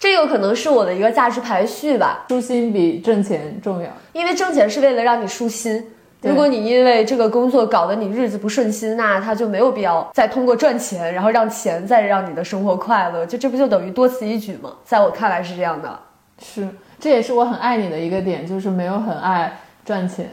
[0.00, 2.24] 这有可能是我的一个价值排序吧。
[2.28, 5.84] 舒心比挣钱重要，因为挣钱是为了让你舒心。
[6.22, 13.24] 如果你因为这个工作搞得你日子不顺心，那他就没有必要再通过赚钱，然后让钱再让你的生活快乐。
[13.24, 14.72] 就这不就等于多此一举吗？
[14.84, 15.96] 在我看来是这样的。
[16.42, 16.66] 是，
[16.98, 20.28] 这也是我很爱你的一个点，就是没有很爱赚钱。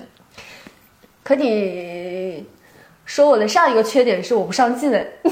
[1.21, 2.45] 可你。
[3.05, 4.91] 说我的上一个缺点是我不上进，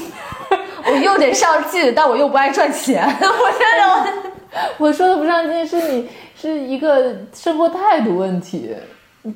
[0.86, 3.04] 我又得上进，但我又不爱赚钱。
[3.04, 4.30] 我觉得
[4.78, 8.70] 我说的不上进是你是一个生活态度问题，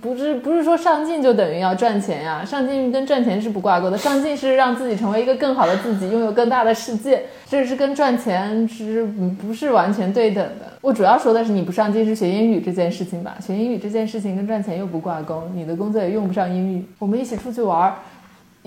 [0.00, 2.44] 不是不是说上进就等于要赚钱呀？
[2.44, 9.04] 上进跟赚钱是不挂钩的，上进是让自己成为一个更好的自己，拥有更大的世界，这是跟赚钱是
[9.42, 10.66] 不是完全对等的？
[10.80, 13.36] 我主要说的是你不上进是学英语这件事情吧？
[13.44, 16.84] 学英语这件事情跟赚钱又不挂钩，你的工作也用不上英语。
[17.00, 17.92] 我们一起出去玩。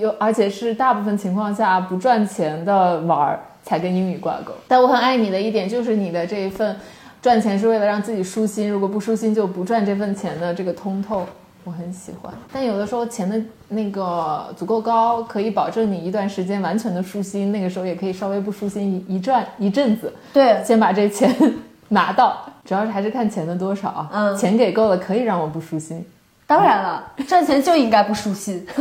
[0.01, 4.51] 有，而且是大部分情况下不赚钱的玩儿才跟英语挂钩。
[4.67, 6.75] 但我很爱你的一点就是你的这一份
[7.21, 11.25] 赚钱是为了让自己舒心，如果不舒心就不赚这份钱的这个通透，
[11.63, 12.33] 我很喜欢。
[12.51, 20.11] 但有的时候钱的那个足够高，可以保证你一段时间完全的舒心，那个时候也可以稍微不舒心一一转一阵子。
[20.33, 21.31] 对，先把这钱
[21.89, 24.07] 拿到，主要是还是看钱的多少。
[24.11, 26.03] 嗯，钱给够了可以让我不舒心。
[26.47, 28.65] 当然了，赚钱就应该不舒心。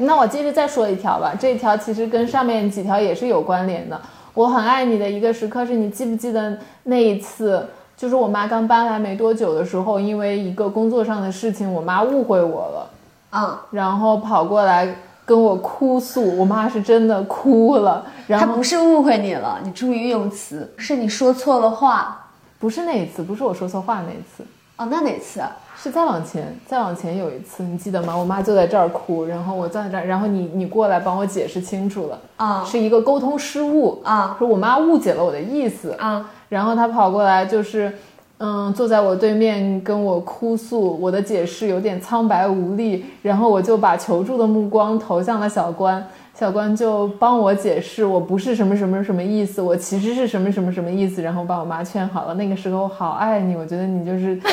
[0.00, 4.00] 那我接着再说一条吧，这条其实跟上面几条也是有关联的。
[4.34, 12.90] 我很爱你的一个时刻是你记不记得那一次，就是我妈刚搬来没多久的时候，因为一个工作上的事情，我妈误会我了，
[13.32, 18.06] 嗯，然后跑过来跟我哭诉，我妈是真的哭了。
[18.26, 22.16] 然后她不是误会你了，你注意用词，是你说错了话。
[22.58, 24.44] 不是那一次，不是我说错话那一次，
[24.76, 25.50] 哦，那哪次啊？
[25.82, 28.14] 是再往前，再往前有一次，你记得吗？
[28.14, 37.90] 我妈就在这儿哭，然后我站在这儿，然后你你过来帮我解释清楚了，啊是一个沟通失误啊说我妈误解了我的意思，啊然后她跑过来就是，
[38.36, 52.34] 嗯，坐在我对面跟我哭诉，我的解释有点苍白无力，然后我就把求助的目光投向了小关，小关就帮我解释，我不是什么什么什么意思，我其实是什么什么什么意思，然后把我妈劝好了。
[52.34, 54.38] 那个时候好爱你，我觉得你就是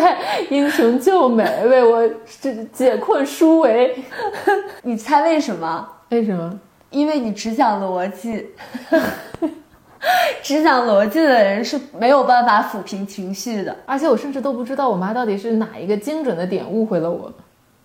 [0.00, 0.18] 在
[0.50, 2.08] 英雄救美，为我
[2.40, 3.96] 这解困舒围。
[4.82, 5.88] 你猜为什么？
[6.10, 6.60] 为什么？
[6.90, 8.46] 因为你只讲逻辑，
[10.42, 13.74] 只讲逻辑的人是没有办法抚平情绪的。
[13.86, 17.32] 而且我甚至都不知道我妈到底是哪一个精准的点误会了我，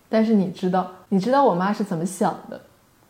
[0.08, 2.60] 但是你知道，你知道我妈是怎么想的，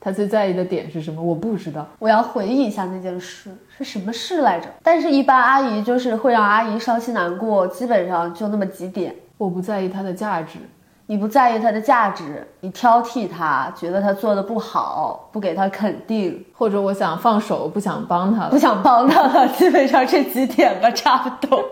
[0.04, 1.22] 她最在意的点是什么？
[1.22, 1.86] 我不知道。
[2.00, 4.66] 我要回忆一下那件事是什么事来着？
[4.82, 9.14] 但是，一般阿姨就是会让阿姨伤心难过，基本上就那么几点。
[9.38, 10.58] 我不在意她的价值，
[11.06, 18.58] 你不在意她的价值，你挑剔她，觉得她做的不好，不给她肯定，或者我想放手，不想帮她了不。
[18.58, 21.64] 想帮她了，基本上这几点吧，差不多。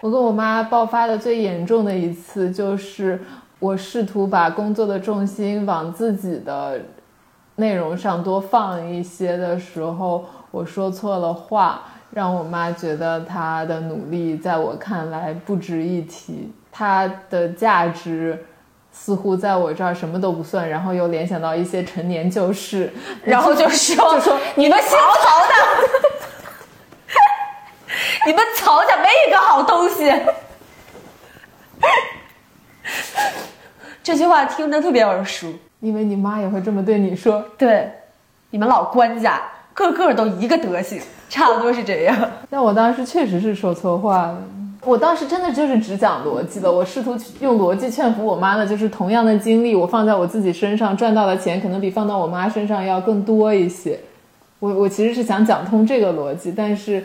[0.00, 3.20] 我跟我妈爆发的最严重的一次，就是
[3.58, 6.80] 我试图把工作的重心往自己的
[7.58, 18.46] 内容上多放一些的时候，我说错了话，让我妈觉得她的努力在我看来不值一提，她的价值。
[18.90, 22.92] 似乎在我这儿什么都不算，然后又联想到一些陈年旧事，
[23.22, 25.54] 然后就说就说 你们姓曹的，
[28.26, 30.12] 你们曹家没一个好东西。
[34.02, 35.52] 这句话听着特别耳熟。
[35.80, 37.44] 因为你妈也会这么对你说。
[37.56, 37.90] 对，
[38.50, 39.42] 你们老官家
[39.74, 42.16] 个个都一个德行，差不多是这样。
[42.50, 44.42] 但我当时确实是说错话了。
[44.84, 53.98] 我当时真的就是只讲逻辑的，我试图用逻辑劝服我妈的，就是同样的经历，我放在我自己身上赚到的钱，可能比放到我妈身上要更多一些。
[54.60, 57.02] 我我其实是想讲通这个逻辑，但是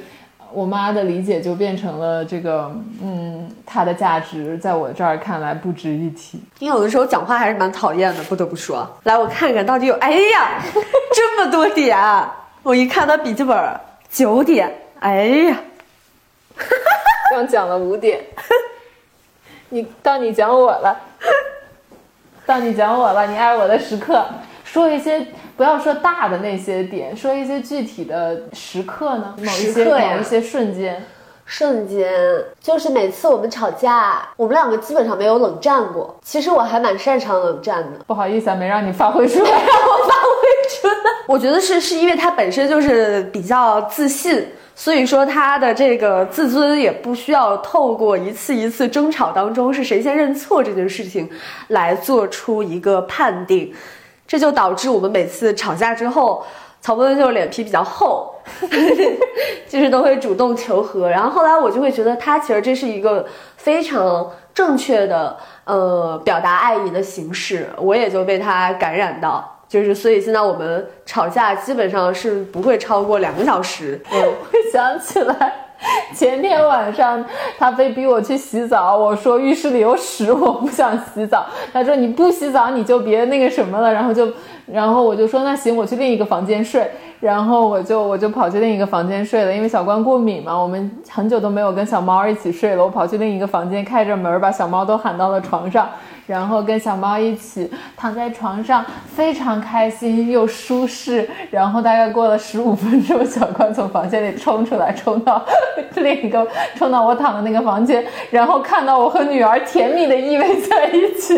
[0.53, 6.39] 我妈的理解就变成了这个，嗯，她的价值在我这儿看来不值一提。
[6.59, 8.87] 你有的时候讲话还是蛮讨厌的，不得不说。
[9.03, 10.61] 来，我看看到底有，哎呀，
[11.13, 11.97] 这么多点！
[12.61, 15.57] 我一看他笔记本，九点，哎呀，
[17.31, 18.21] 刚讲了五点，
[19.69, 20.95] 你到你讲我了，
[22.45, 24.23] 到你讲我了，你爱我的时刻，
[24.63, 31.03] 说一些不要说大的那些点，说一些具体的时刻呢，某一些时刻呀某一些瞬间，
[31.45, 32.11] 瞬间
[32.59, 36.15] 就是每次我们吵架，我们两个基本上没有冷战过。
[36.23, 39.49] 其实我还蛮擅长冷战的，不好意思啊，没让你发挥出来。
[39.49, 40.93] 让我发挥出来。
[41.27, 51.29] 我觉得是是因为他本身就是比较自信，所以说他的这个自尊也不需要透过一次一次争吵当中是谁先认错这件事情
[51.69, 53.73] 来做出一个判定，
[54.33, 56.43] 这就导致我们每次吵架之后。
[56.81, 58.35] 曹波就是脸皮比较厚，
[59.69, 61.09] 就是都会主动求和。
[61.09, 69.49] 然后后来我就会觉得他其实这是一个非常正确的呃表达爱意的形式，我也就被他感染到。
[69.69, 73.97] 就是所以现在我们吵架基本上是不会超过两个小时。
[74.11, 74.19] 嗯，
[74.51, 75.62] 会想起来，
[76.15, 77.23] 前天晚上
[77.57, 81.45] 他非逼我去洗澡，我说浴室里有屎， 我不想洗澡。
[81.71, 84.27] 他说你不洗澡你就别那个什么了，然后就，
[84.65, 86.89] 然后我就说那行，我去另一个房间睡。
[87.19, 92.83] 然后我就我就跑去另一个房间睡了，因为小关过敏嘛，我们很久都没有跟小猫一起睡了。
[92.83, 95.87] 我跑去另一个房间，开着门把小猫都喊到了床上，
[96.25, 101.27] 然后跟小猫一起躺在床上，非常开心又舒适。
[101.51, 105.43] 然后大概过了十五分钟，小关从房间里冲出来，冲到
[105.95, 111.35] 另一个，冲到我躺的那个房间，然后看到我和女儿甜蜜的依偎在一起，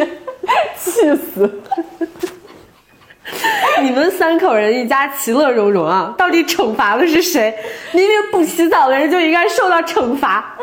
[0.77, 1.51] 气死！
[3.81, 7.53] 你们三口人一家其乐融融啊，到底惩罚的是谁？
[7.91, 10.55] 明明不洗澡的人就应该受到惩罚。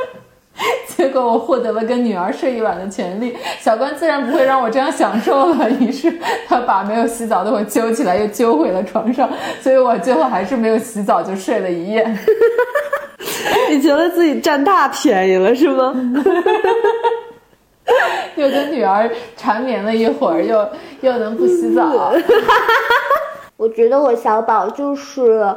[0.96, 6.12] 结果我获得了跟女儿睡一晚的权利，小关自然不会让我这样享受了，于是
[6.46, 9.28] 他把没有洗澡的我揪起来，又揪回了床上，
[9.60, 12.06] 所以我最后还是没有洗澡就睡了一夜。
[13.70, 15.94] 你觉得自己占大便宜了是吗？
[18.36, 20.68] 又跟女儿缠绵了一会儿，又
[21.00, 22.12] 又能不洗澡。
[23.56, 25.54] 我觉得我小宝就是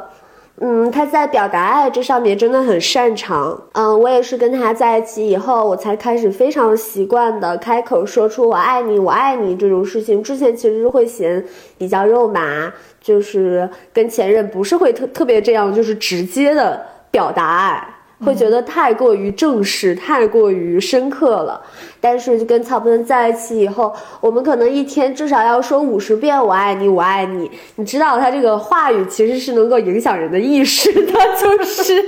[0.58, 3.62] 嗯，他在表达爱这上面真的很擅长。
[3.72, 10.22] 嗯，我也是跟他在一起以后，我才开始非常习惯的开口说出“我爱你，我爱你”这种事情。
[10.22, 11.44] 之前其实会嫌
[11.76, 17.95] 比较肉麻，就是跟前任不是会特特别这样，就是直接的表达爱。
[18.24, 21.60] 会觉得太过于正式，太过于深刻了。
[22.00, 27.50] 但是跟曹鹏在一起以后，我们可能一天至少要说五十遍“我爱你，我爱你”。
[27.76, 32.02] 你知道他这个话语其实是能够影响人的意识的， 就是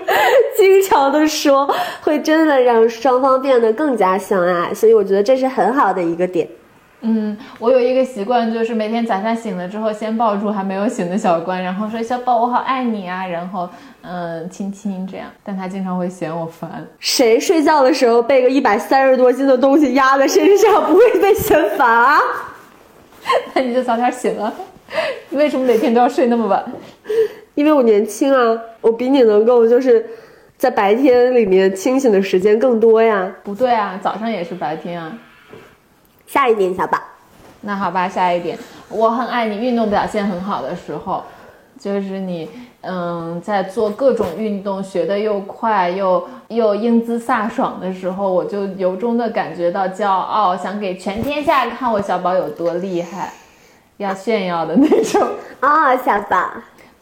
[0.56, 1.68] 经常的说，
[2.02, 4.72] 会真的让双方变得更加相爱。
[4.72, 6.48] 所以我觉得这是很好的一个点。
[7.02, 13.66] 嗯，我有一个习惯，就是每天早上醒了之后，先抱住还没有醒的小关，然后说：“小宝，我好爱你啊。”然后，
[14.02, 15.28] 嗯，亲亲这样。
[15.44, 16.86] 但他经常会嫌我烦。
[16.98, 22.18] 谁睡觉的时候被个一百三十多斤的东西压在身上，不会被嫌烦啊？
[23.54, 24.52] 那你就早点醒啊！
[25.30, 26.64] 为什么每天都要睡那么晚？
[27.54, 30.04] 因为我年轻啊，我比你能够就是
[30.56, 33.30] 在白天里面清醒的时间更多呀。
[33.42, 35.12] 不对啊，早上也是白天啊。
[36.26, 36.98] 下一点，小宝。
[37.60, 39.58] 那好吧，下一点，我很爱你。
[39.58, 41.22] 运动表现很好的时候，
[41.80, 42.46] 就是你，
[42.82, 53.32] 嗯，在做各种运动，学的又快又又英姿飒爽的时候，我就由衷的感觉到骄傲，想给全天下看我小宝有多厉害，
[53.96, 55.26] 要炫耀的那种
[55.60, 56.50] 啊， 小宝。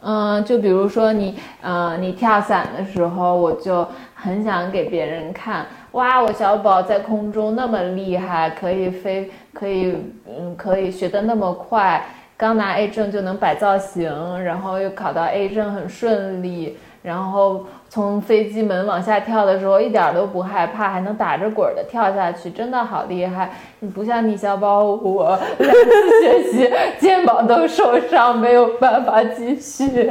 [0.01, 5.67] 嗯，就比如说你，嗯，你跳伞的时候，我就很想给别人看。
[5.93, 9.97] 哇，我小宝在空中那么厉害，可以飞，可以，
[10.29, 12.07] 嗯，可以学得那么快，
[12.39, 14.09] 刚拿 A 证就能摆造型，
[14.45, 23.51] 然后又考到 A 证很顺利，然后从飞机门往下跳的时候一点都不害怕，还能打着滚的跳下去，真的好厉害！
[23.81, 30.09] 你不像你小宝，我两次学习肩膀都受伤，没有办法继续。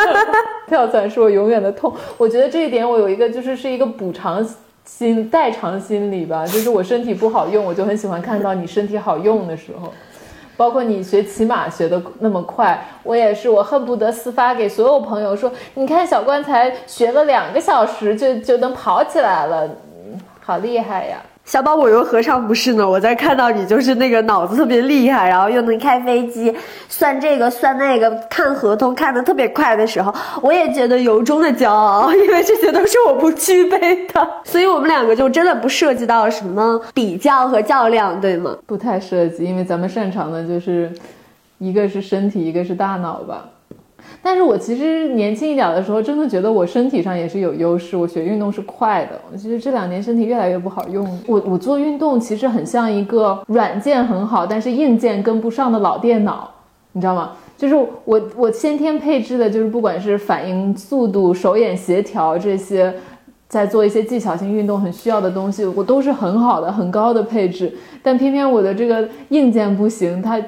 [0.66, 4.42] 跳伞是我永远的痛，我觉得这一点我有一个就是是一个补偿。
[4.82, 9.92] 心代偿心理吧，就是我身体不好用，我就很喜欢看到你身体好用的时候，
[10.60, 19.66] 包括你学骑马学的那么快，我也是，我恨不得私发给所有朋友说，你看小棺材学了两个小时就就能跑起来了，
[20.44, 21.16] 好厉害呀！
[21.50, 22.88] 小宝，我又何尝不是呢？
[22.88, 26.54] 我在看到你就是那个脑子特别厉害，然后又能开飞机，
[26.88, 34.24] 算这个算那个，看合同看的特别快的时候，我也觉得由衷的骄傲，因为这些都是我不具备的。
[34.46, 38.56] 所以我们两个就真的不涉及到什么比较和较量，对吗？
[38.64, 40.88] 不太涉及，因为咱们擅长的就是
[41.58, 43.44] 一个是身体，一个是大脑吧。
[44.22, 47.96] 但是我其实年轻一点的时候，真的觉得我身体上也是有优势。
[47.96, 51.06] 我学运动是快的，我其实这两年身体越来越不好用。
[51.26, 56.50] 我我做运动其实很像一个软件很好，但是硬件跟不上的老电脑，
[56.92, 57.32] 你知道吗？
[57.56, 62.94] 就是我我先天配置的就是不管是反应速度、手眼协调这些，
[63.48, 67.72] 在做一些技巧性运动很需要的东西，我都是很好的、很高的配置。
[68.02, 70.38] 但偏偏我的这个硬件不行，它。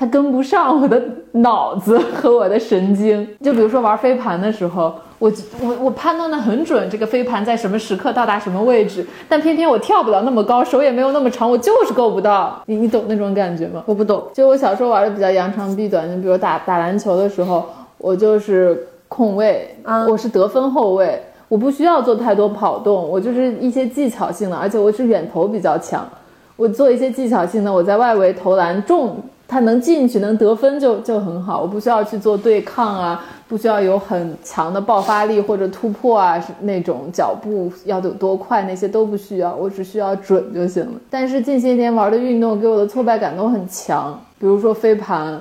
[0.00, 0.98] 它跟不上我的
[1.32, 5.30] 脑子和我的神经，就比如说玩飞盘的时候，我
[5.60, 12.62] 我我判断的很准，这个飞盘在什么时刻到达什么位置，但偏偏我跳不了那么高，手也没有那么长，我就是够不到。
[12.64, 13.82] 你你懂那种感觉吗？
[13.84, 14.24] 我不懂。
[14.32, 17.66] 就我小时候玩的比较扬长避短，就比如打打篮球的时候，
[17.98, 19.76] 我就是控卫，
[20.08, 26.08] 我是得分后卫，我不需要做太多跑动，我就是一些技巧性的，而且我是远投比较强，
[26.56, 29.14] 我做一些技巧性的，我在外围投篮中。
[29.50, 40.92] 他能进去能得分就就很好，我不需要去做对抗啊，不需要有很强的爆发力或者突破啊，那种脚步要有多快那些都不需要，我只需要准就行了。
[41.10, 45.40] 但是近些年玩的运动给我的挫败感都很强，比如说飞盘。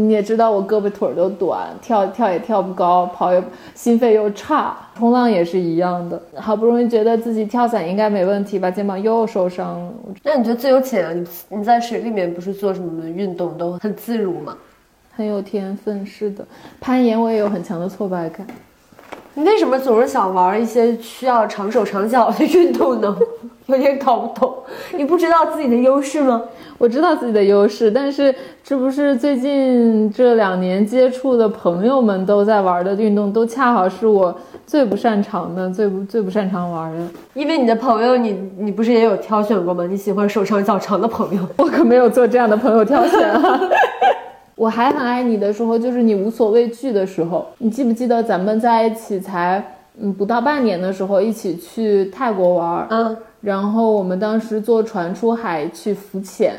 [0.00, 3.42] 你也知道我胳膊腿儿都短，跳跳也跳不高，跑也
[3.74, 6.22] 心肺又差，冲浪也是一样的。
[6.36, 9.92] 好不容易觉得自己跳伞应该没问题吧，肩膀又受伤了。
[10.22, 11.12] 那你觉得自由潜啊？
[11.12, 14.56] 你你在水里面不是做什么运动都很自如吗？
[15.10, 16.46] 很有天分，是的。
[16.80, 18.46] 攀岩我也有很强的挫败感。
[19.38, 23.16] 你为什么总是想玩一些需要长手长脚的 运动呢？
[23.66, 24.52] 有点搞不懂。
[24.96, 26.42] 你不知道自己的优势吗？
[26.76, 28.34] 我知道自己的优势，但是
[28.64, 34.36] 这不是最近这两年接触的朋友们都在玩的运动，都恰好是我
[34.66, 37.06] 最不擅长的，最不最不擅长玩的。
[37.34, 39.86] 因为你的朋友，你你不是也有挑选过吗？
[39.88, 43.60] 你喜欢手长脚长的朋友， 我可没有做这样的朋友挑选啊。
[44.58, 47.46] 我还很爱你的时候，就是你无所畏惧的时候。
[47.58, 49.62] 你记不记得咱们在一起才
[50.00, 52.84] 嗯不到半年的时候，一起去泰国玩？
[52.90, 56.54] 嗯，然后我们当时坐船出海去浮潜。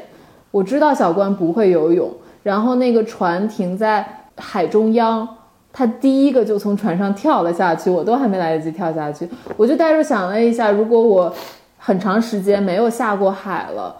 [0.50, 2.10] 我知道小关不会游泳，
[2.42, 5.28] 然后那个船停在海中央。
[5.74, 11.32] 他第一个就从船上跳了下去，我都还没来得及跳下去，我就带着想了一下，如果我
[11.78, 13.96] 很长时间没有下过海了，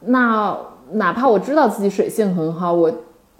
[0.00, 0.56] 那
[0.92, 2.92] 哪怕我知道自己水性很好，我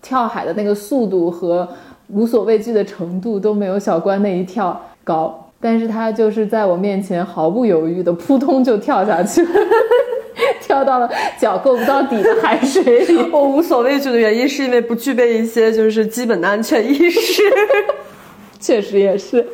[0.04, 1.66] 跳海的那个速度和
[2.08, 9.48] 无所畏惧的程度都没有小关那一跳高，但是他就是在我面前毫不犹豫的扑通就跳下去了。
[10.60, 13.16] 跳到了脚够不到底的海水里。
[13.30, 17.42] 我 无所畏惧的原因是因为不具备一些就是基本的安全意识。
[18.60, 19.46] 确实也是，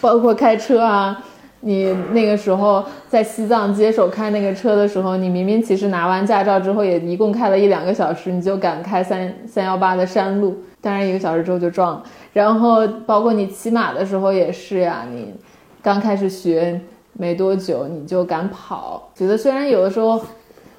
[0.00, 1.22] 包括开车啊，
[1.60, 12.02] 你那个时候在西藏接手开那个车的时候，你明明其实拿完驾照之后也一共开了一两个小时，你就敢开三三幺八的山路，当然一个小时之后就撞了。
[12.32, 15.34] 然后包括你骑马的时候也是呀，你
[15.82, 16.80] 刚开始学
[17.14, 20.20] 没多久你就敢跑，觉得虽然有的时候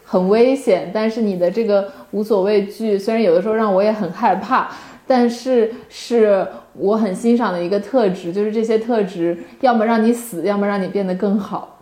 [0.05, 4.69] 很危险，但是你的这个无所畏惧，虽然有的时候让我也很害怕，
[5.05, 6.47] 但是是
[6.79, 11.81] 我很欣赏的一个特质，就是这些特质要么让你死，要么让你变得更好。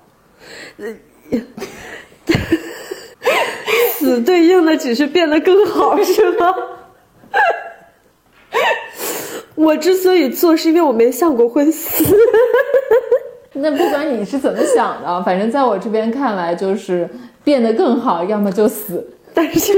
[3.91, 6.55] 死对应的只是变得更好，是吗？
[9.55, 12.15] 我之所以做，是因为我没想过会死。
[13.53, 17.09] 那不管你是怎么想的，反正在我这边看来，就是
[17.43, 19.73] 变得更好，要么就死，但是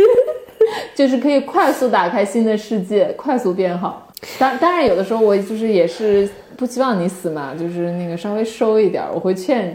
[0.94, 4.09] 就是可以快速打开新的世界，快速变好。
[4.38, 9.74] 当当然，有的时候我就是也是不希望你死嘛，就是那个稍微收一点，我会劝你。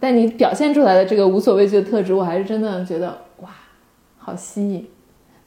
[0.00, 3.08] 但你表现出来的这个无所畏惧的特质，我还是真的觉得
[3.40, 3.48] 哇，
[4.18, 4.86] 好吸引。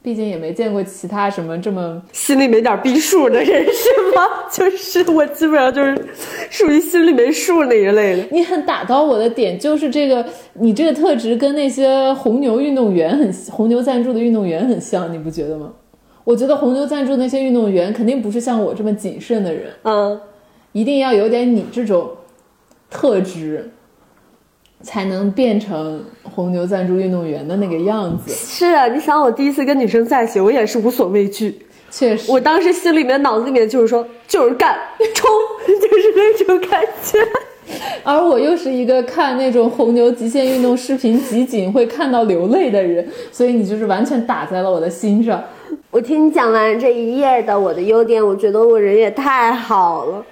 [0.00, 4.22] 毕竟也没见过其他什么这么心里没点逼数的人是吗？
[4.50, 6.00] 就是我基本上就是
[6.48, 8.28] 属于心里没数那一类的。
[8.30, 10.24] 你很打到我的点，就是这个
[10.54, 15.72] 你这个特质跟那些红牛运动员很红牛赞助的运动员很像，你不觉得吗？
[16.28, 20.20] 我觉得红牛赞助那些运动员肯定不是像我这么谨慎的人，嗯，
[20.72, 22.10] 一定要有点你这种
[22.90, 23.70] 特质，
[24.82, 28.30] 才能变成红牛赞助运动员的那个样子。
[28.30, 31.64] 是啊，你想我第一次跟女生在一起，我也是无所畏惧。
[31.90, 34.78] 确实，我当时心里面、脑子里面就是说，就是干，
[35.14, 35.30] 冲，
[35.64, 37.18] 就是那种感觉。
[38.04, 45.42] 而我又是一个看那种红牛极限运动视频集锦会看到流泪的人，所以你就是完全打在了我的心上。
[45.90, 50.24] 我听你讲完这一页的我的优点，我觉得我人也太好了。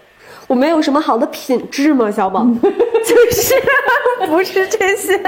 [0.47, 2.47] 我没有什么好的品质吗，小宝？
[2.63, 3.55] 就是
[4.29, 5.21] 不是这些，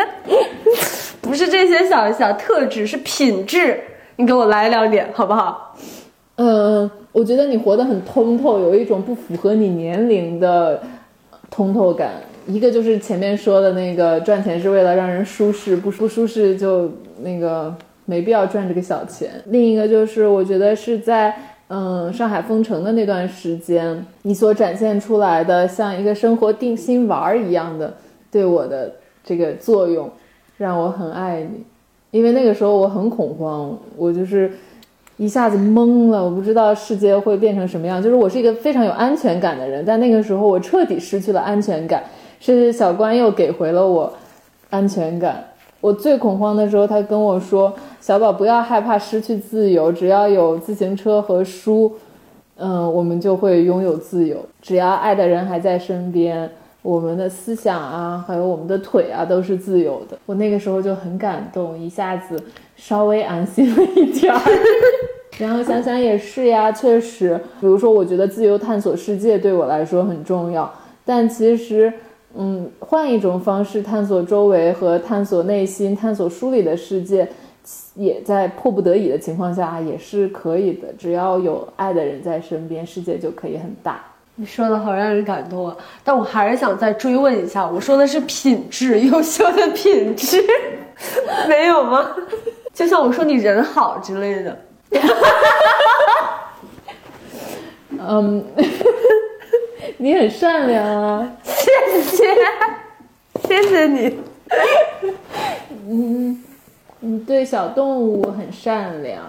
[1.21, 3.81] 不是这些小小特质，是品质。
[4.17, 5.77] 你给我来两点好不好？
[6.37, 10.81] 嗯，我觉得你活得很通透，有一种不符合你年龄的
[11.51, 12.13] 通透感。
[12.47, 16.91] 一个就是前面说的那个赚钱是为了让人舒适，不不舒适就
[17.23, 17.75] 那个
[18.09, 19.31] 没必要赚这个小钱。
[19.49, 21.37] 另一个就是我觉得是在
[21.69, 27.93] 嗯上海封城的那段时间，你所展现出来的像一个生活定心丸一样的
[28.33, 28.91] 对我的
[29.23, 30.11] 这个作用，
[30.57, 31.63] 让我很爱你。
[32.11, 34.51] 因为那个时候我很恐慌，我就是
[35.19, 38.03] 一下子懵了，我不知道世界会变成什么样。
[38.03, 42.03] 就是我是一个非常有安全感的人，但那个时候我彻底失去了安全感。
[42.41, 44.11] 是小关又给回了我
[44.71, 45.45] 安全感。
[45.81, 51.93] 我最恐慌的时候，他跟我说：“小宝，不要害怕失去自由，只要有自行车和书，
[52.57, 54.37] 嗯，我们就会拥有自由。
[54.61, 56.51] 只要爱的人还在身边。”
[56.81, 60.17] 我们的思想啊，还有我们的腿啊，都是自由的。
[60.25, 62.41] 我那个时候就很感动，一下子
[62.77, 64.41] 稍微安心了一点儿。
[65.39, 70.73] 然后想想也是呀，确实，比如说，我觉得自由探索世界对我来说很重要，
[71.05, 71.93] 但其实，
[72.37, 77.29] 嗯，换一种方式探索周围和探索内心、探索书里的世界，
[77.95, 80.89] 也在迫不得已的情况下也是可以的。
[80.99, 84.05] 只要有爱的人在身边，世界就可以很大。
[84.37, 85.77] 你说的好让人感动啊！
[86.05, 90.41] 但我还是想再追问一下，我说的是品质，优秀的品质，
[91.49, 92.09] 没有吗？
[92.73, 94.57] 就像我说你人好之类的。
[97.99, 98.45] 嗯，
[99.99, 102.25] 你很善良啊，谢谢，
[103.49, 104.19] 谢谢你。
[105.89, 106.45] 嗯，
[107.01, 109.23] 你对小动物很善良。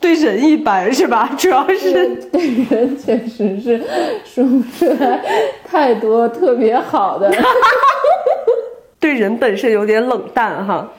[0.00, 1.30] 对人一般是吧？
[1.38, 3.82] 主要是对人确实是
[4.24, 5.20] 说不出来
[5.66, 7.32] 太多特别好的。
[9.00, 10.92] 对人本身有点冷淡哈。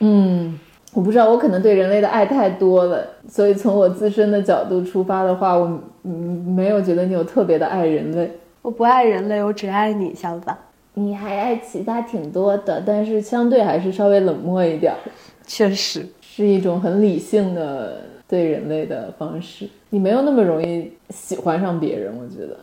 [0.00, 0.58] 嗯，
[0.94, 8.30] 我不知道，我可能对人类的爱太多了，所以从我自身的角度出发的话，我嗯没有觉得你有特别的爱人类。
[8.62, 10.46] 我不爱人类，我只爱你，小子。
[10.94, 14.92] 你还爱其他挺多的，但是相对还是稍微冷漠一点。
[15.46, 17.96] 确实是一种很理性的。
[18.28, 22.56] 对人类的方式，你没有那么容易喜欢上别人，我觉得。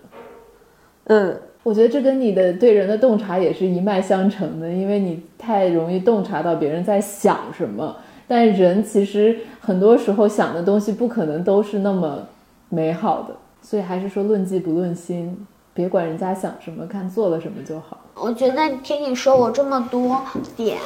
[1.05, 7.97] 嗯，我觉得这跟你的对人的洞察也是一脉相承的，因为你太容易洞察到别人在想什么。
[8.27, 12.27] 但人其实很多时候想的东西不可能都是那么
[12.69, 17.97] 美好的，所以还是说论迹不论心，别管人家想什么，看做了什么就好。
[18.15, 20.21] 我觉得听你说我这么多
[20.55, 20.77] 点，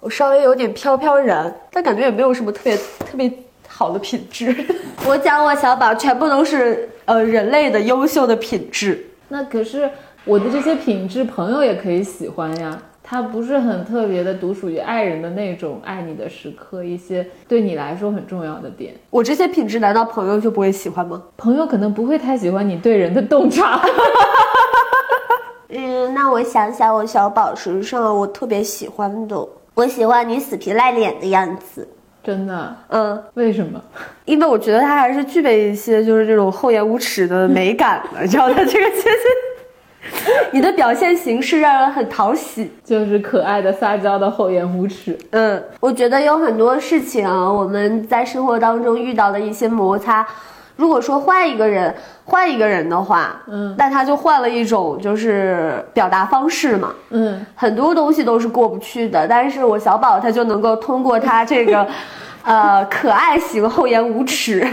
[0.00, 3.30] 我稍微有点飘飘然，但感觉也没有什么特别特别
[3.68, 4.54] 好的品质。
[5.06, 9.06] 我讲我小宝全部都是呃人类的优秀的品质。
[9.28, 9.90] 那可是
[10.24, 12.80] 我的这些品质，朋友也可以喜欢呀。
[13.10, 18.94] 他不是很特别的，独属于爱人的那种爱你的时刻，一些对你来说很重要的点。
[19.10, 21.20] 我这些品质，难道朋友就不会喜欢吗？
[21.36, 23.80] 朋友可能不会太喜欢你对人的洞察。
[25.70, 31.88] 嗯，那我想想，我小宝身上我特别喜欢的，我喜欢你死皮赖脸的样子。
[32.22, 33.82] 真的，嗯，为什么？
[34.24, 39.18] 因为我觉得他还是具备一些就是这种厚颜无耻的美感的，你知道他 这个其实。
[40.50, 45.16] 你的表现形式让人很讨喜，就是可爱的、撒娇的、厚颜无耻。
[45.30, 50.26] 嗯，我觉得有很多事情啊，我们在生活当中遇到的一些摩擦，
[50.76, 51.94] 如果说换一个人，
[52.24, 59.28] 换一个人的话，嗯，那他就换了一种就是表达方式嘛，嗯，很多东西都是过不去的。
[59.28, 61.86] 但是我小宝他就能够通过他这个，
[62.42, 64.66] 呃，可爱型、厚颜无耻。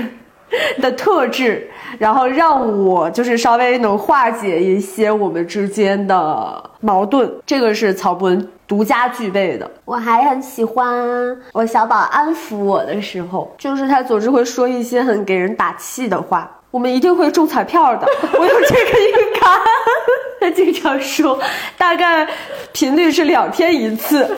[0.81, 9.69] 的特质，然后让我就是稍微能化解一些我们之间的矛盾，这个是曹博文独家具备的。
[9.85, 16.49] 我还很喜欢我小宝安抚我的时候，就是他总是会说一些很给人打气的话。
[16.69, 19.57] 我们一定会中彩票的，我有这个预感。
[20.39, 21.39] 他经常说，
[21.77, 22.27] 大概
[22.71, 24.29] 频率是两天一次。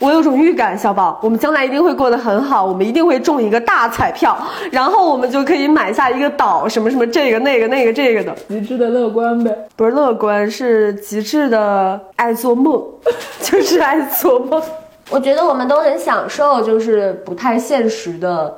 [0.00, 4.38] 我有种预感，小宝，我们将来一定会过得很好，我们一定会中一个大彩票，
[4.70, 12.80] 然后我们就可以买下一个岛，什么什么这个那个那个这个的，极致的乐观呗，不是乐观，是极致的爱做梦，
[13.42, 14.62] 就是爱做梦。
[15.10, 18.56] 我觉得我们都很享受，就是不太现实的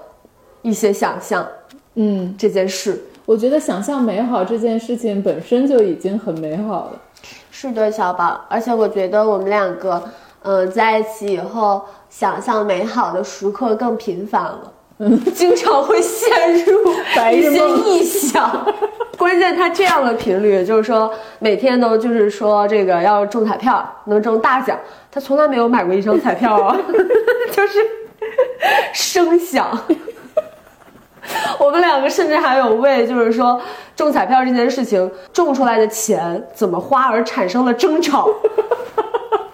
[0.60, 1.46] 一些想象，
[1.94, 6.92] 嗯，这件事，我觉得想象美好这件事情本身就已经很美好了。
[7.50, 10.02] 是的，小宝，而且我觉得我们两个。
[10.42, 16.90] 嗯，在一起以后，想象美好的时刻更频繁了，嗯，经常会陷入
[17.32, 18.66] 一些臆想。
[19.18, 24.78] 关键他这样的频率，就是说每天都就是说这个要中彩票，能中大奖。
[25.12, 26.74] 他从来没有买过一张彩票啊，
[27.52, 27.78] 就是
[28.94, 29.78] 声响。
[31.58, 33.60] 我们两个甚至还有为就是说
[33.94, 38.26] 中彩票这件事情中出来的钱怎么花而产生了争吵。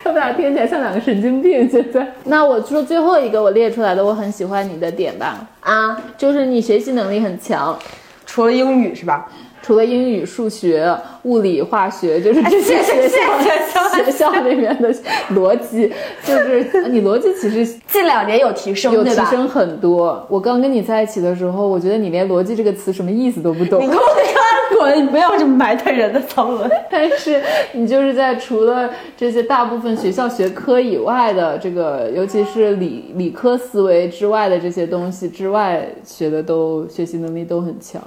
[0.06, 1.68] 他们俩听起来像两个神经病。
[1.68, 5.44] 现在， 那我说最后一个我列出来的我很喜欢你的点吧。
[5.60, 7.76] 啊，就是你学习能力很强，
[8.24, 9.28] 除了英语是吧？
[9.66, 14.94] 除了英语、数学、物理、化学，就是这些学校学校里面的
[15.34, 15.92] 逻辑，
[16.24, 20.24] 就是你逻辑其实近两年有提升，有提升很多。
[20.30, 23.82] 我刚跟你在一起的时候，我觉得你连逻辑这个词什么意思都不懂。
[23.82, 25.04] 你给我看滚！
[25.04, 26.70] 你不要这么埋汰人的曹文。
[26.88, 27.42] 但是
[27.72, 38.00] 你就是在除了这些大部分学校学科以外的这个，尤其是理理科思维之外的这些东西之外，学的都学习能力都很强。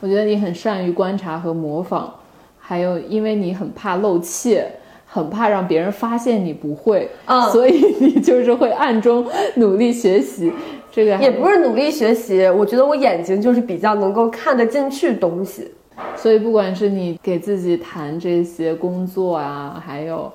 [0.00, 2.10] 我觉得你很善于观察和模仿，
[2.58, 4.66] 还有因为你很怕露怯，
[5.04, 9.26] 很怕让别人发现你不会，嗯，所以你就是会暗中
[9.56, 10.50] 努力学习。
[10.90, 15.70] 这个也不是努力学习，我觉得我眼睛就是比较能够看得进去东西，
[16.16, 20.32] 所以不管是你给自己谈这些工作啊，还有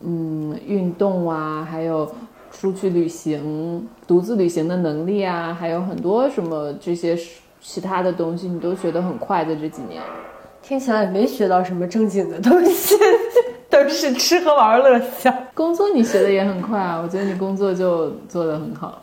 [0.00, 2.10] 嗯运动啊，还有
[2.50, 7.16] 出去旅行、独自旅行的能力啊，还有很多什么这些。
[7.66, 10.02] 其他的东西你都学得很快的这几年，
[10.62, 12.94] 听起来也没学到什么正经的东西，
[13.70, 15.34] 都是吃喝玩乐香。
[15.54, 19.02] 工作你学的也很快啊，我觉得你工作就做得很好，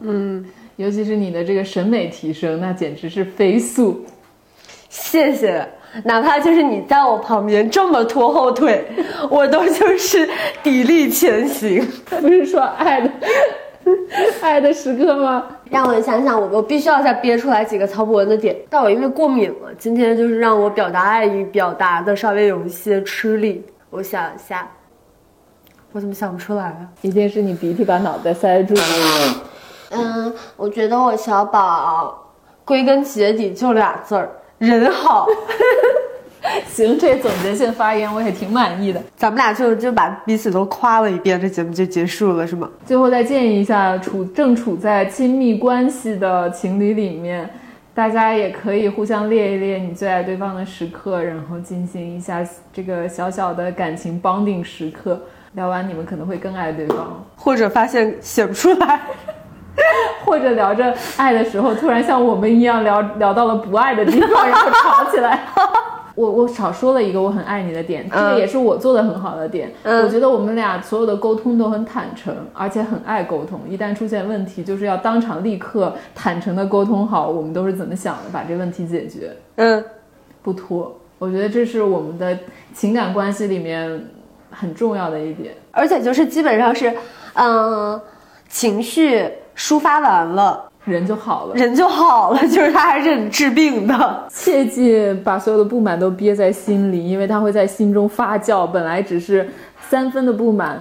[0.00, 0.44] 嗯，
[0.76, 4.04] 尤其是你的这个审美提升，那简直是飞速。
[4.90, 5.66] 谢谢，
[6.04, 8.84] 哪怕就是你在我旁边这么拖后腿，
[9.30, 10.28] 我都就是
[10.62, 11.82] 砥砺前行。
[12.20, 13.10] 不是说爱的。
[14.40, 15.46] 爱的时刻吗？
[15.70, 18.56] 让我想想，我我必须要再憋出来几个曹博文的点。
[18.68, 23.64] 但我因为过敏了，今天就是让我表达爱意表达的稍微有一些吃力。
[23.90, 24.70] 我想一下，
[25.92, 26.88] 我怎么想不出来啊？
[27.02, 28.74] 一定是你鼻涕把脑袋塞住。
[29.90, 32.32] 嗯，我觉得我小宝，
[32.64, 35.26] 归根结底就俩字儿，人好。
[36.66, 39.00] 行，这总结性发言我也挺满意的。
[39.16, 42.68] 咱们俩就就把彼此都夸了一遍，这节目就结束了，是吗？
[42.84, 47.48] 最后再建议一下，处正处在亲密关系的情侣里面，
[47.94, 55.20] 大家也可以互相列一列你最爱对方的时刻，然后进行一下这个小小的感情 bonding 时刻。
[55.54, 59.00] 聊完，你们可能会更爱对方，或者发现写不出来。
[60.24, 65.40] 或者聊着爱的时候，突然像我们一样聊聊到了不爱的地方，然后吵起来。
[66.14, 69.72] 我我少说了一个我很爱你的点，这个也是我做的很好的点。
[69.82, 73.60] 嗯我觉得我们俩所有的沟通都很坦诚，而且很爱沟通。
[73.68, 79.82] 一旦出现问题，就是要当场立刻坦诚的沟通好，我们都是怎么想的，把这问题解决，嗯，
[80.42, 80.94] 不拖。
[81.18, 82.36] 我觉得这是我们的
[82.74, 84.06] 情感关系里面
[84.50, 85.54] 很重要的一点。
[85.70, 86.92] 而且就是基本上是，
[87.34, 88.00] 嗯、
[88.48, 94.24] 情绪抒发完了，人就好了，人就好了， 就是他还是很治病的。
[94.28, 98.66] 切记把所有的不满都憋在心里，因为他会在心中发酵。
[98.66, 99.48] 本来只是
[99.88, 100.80] 三分的不满，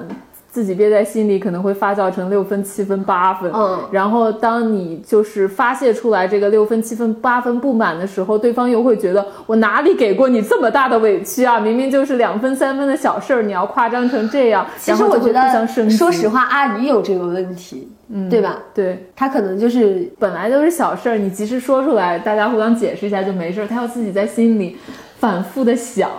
[0.50, 3.52] 自己憋在心里，可能会发酵成六分、七分、八分。
[3.54, 11.60] 嗯然后当你就是发泄出来这个六分、七分、八分不满的时候，对方又会觉得我哪里给过你这么大的委屈啊？
[11.60, 15.68] 明明就是两分、三分的小事儿，你要夸张成这样，其实我觉得。
[15.90, 18.58] 说实，话，阿姨有这个问题，嗯，对吧？
[18.74, 19.08] 对。
[19.16, 23.68] 他可能就是本来都是小事儿，你及时说出来，大家互相解释一下就没事儿。
[23.68, 24.78] 他要自己在心里
[25.20, 26.10] 反复的想，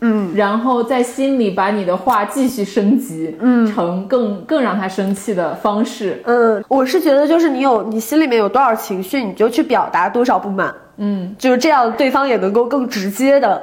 [0.00, 13.62] 嗯，然后在心里把你的话继续升级，嗯，成更更让他生气的方式，嗯，我是觉得就是你有你心里面有多少情绪，你就去表达多少不满，嗯，就是这样，对方也能够更直接的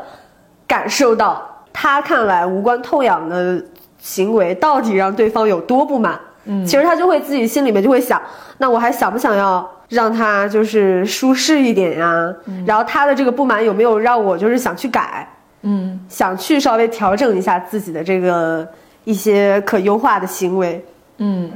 [0.65, 3.61] 感受到他看来无关痛痒的
[3.99, 6.19] 行为到底让对方有多不满。
[6.51, 8.19] 嗯，其实他就会自己心里面就会想，
[8.57, 12.33] 那我还想不想要让他就是舒适一点呀？
[12.65, 15.27] 然后他的这个不满有没有让我就是想去改？
[15.61, 18.67] 嗯，想去稍微调整一下自己的这个
[19.03, 20.83] 一些可优化的行为。
[21.17, 21.51] 嗯，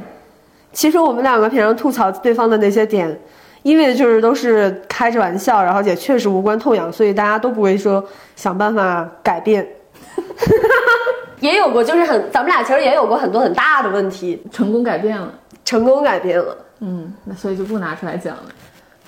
[0.72, 3.20] 其实我们两个平常吐槽对方的那些点，
[3.64, 8.04] 因为就是都是开着玩笑，然后也确实无关痛痒，所以大家都不会说
[8.36, 9.68] 想办法改变。
[11.44, 15.30] 也有过，就是很，咱们俩其实也有过很多很大的问题，成功改变了，
[15.66, 16.58] 成功改变了。
[16.80, 18.44] 嗯，那所以就不拿出来讲了。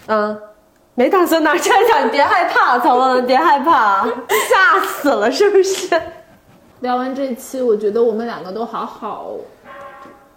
[0.07, 0.37] 嗯，
[0.95, 5.89] 没打算拿出来讲，你别害怕，曹文，你别害怕， 吓死了是不是？
[6.81, 9.31] 聊完这期，我觉得我们两个都好好，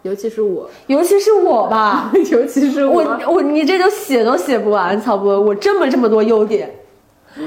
[0.02, 6.72] 尤其是我，尤其是我吧， 尤其是我我你这都写都写不完，曹博，我这么这么多优点，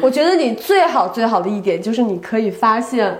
[0.01, 3.17] 我觉得你最好最好的一点就是你可以发现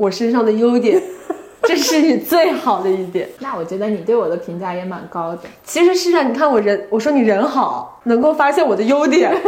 [0.00, 0.98] 我身上的优点，
[1.64, 3.28] 这是你最好的一点。
[3.40, 5.40] 那我觉得你对我的评价也蛮高的。
[5.62, 9.30] 其实是啊，你看我人，我说你人好，能够发现我的优点。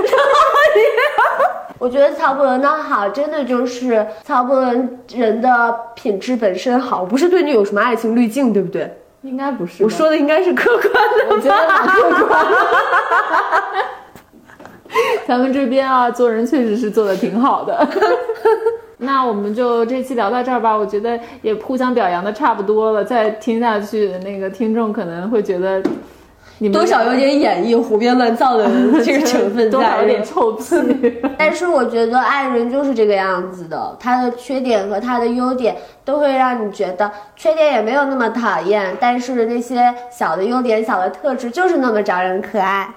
[1.79, 8.95] 我觉得曹博文的好，真的就是曹博文人的品质本身好，不是对你有什么爱情滤镜，对不对？
[9.23, 11.35] 应该不是，我说的应该是客观的。
[11.35, 12.59] 我觉得蛮客观的。
[15.27, 17.89] 咱们这边啊，做人确实是做的挺好的。
[19.03, 23.05] 那我们就这期聊到这儿吧，我觉得也互相表扬的差不多了。
[23.05, 25.83] 再听下去，那个听众可能会觉得
[26.59, 28.65] 你们多少有点演绎、胡编乱造的
[29.05, 30.07] 这个成分多少有。
[30.07, 30.63] 点臭屁。
[31.37, 42.89] 但是我觉得爱人就是这个样子的，他的缺点和他的优点都会让你觉得缺点也没有那么讨厌，但是那些小的优点、小的特质就是那么招人可爱，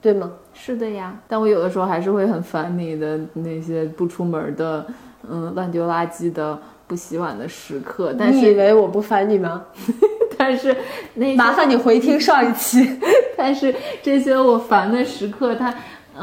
[0.00, 0.32] 对吗？
[0.54, 4.84] 是的呀，但我有的时候还是会很烦你的那些不出门的，
[5.26, 8.14] 嗯，乱丢垃圾的、不洗碗的时刻。
[8.18, 9.64] 但你以，为我不烦你吗？
[10.36, 10.76] 但是
[11.14, 13.00] 那麻烦你回听上一期。
[13.36, 15.74] 但是这些我烦的时刻，它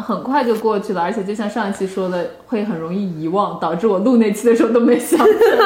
[0.01, 5.65] 很快就过去了，而且就像上一期说的，会很容易遗忘，导致我录那期的时候都没想起来。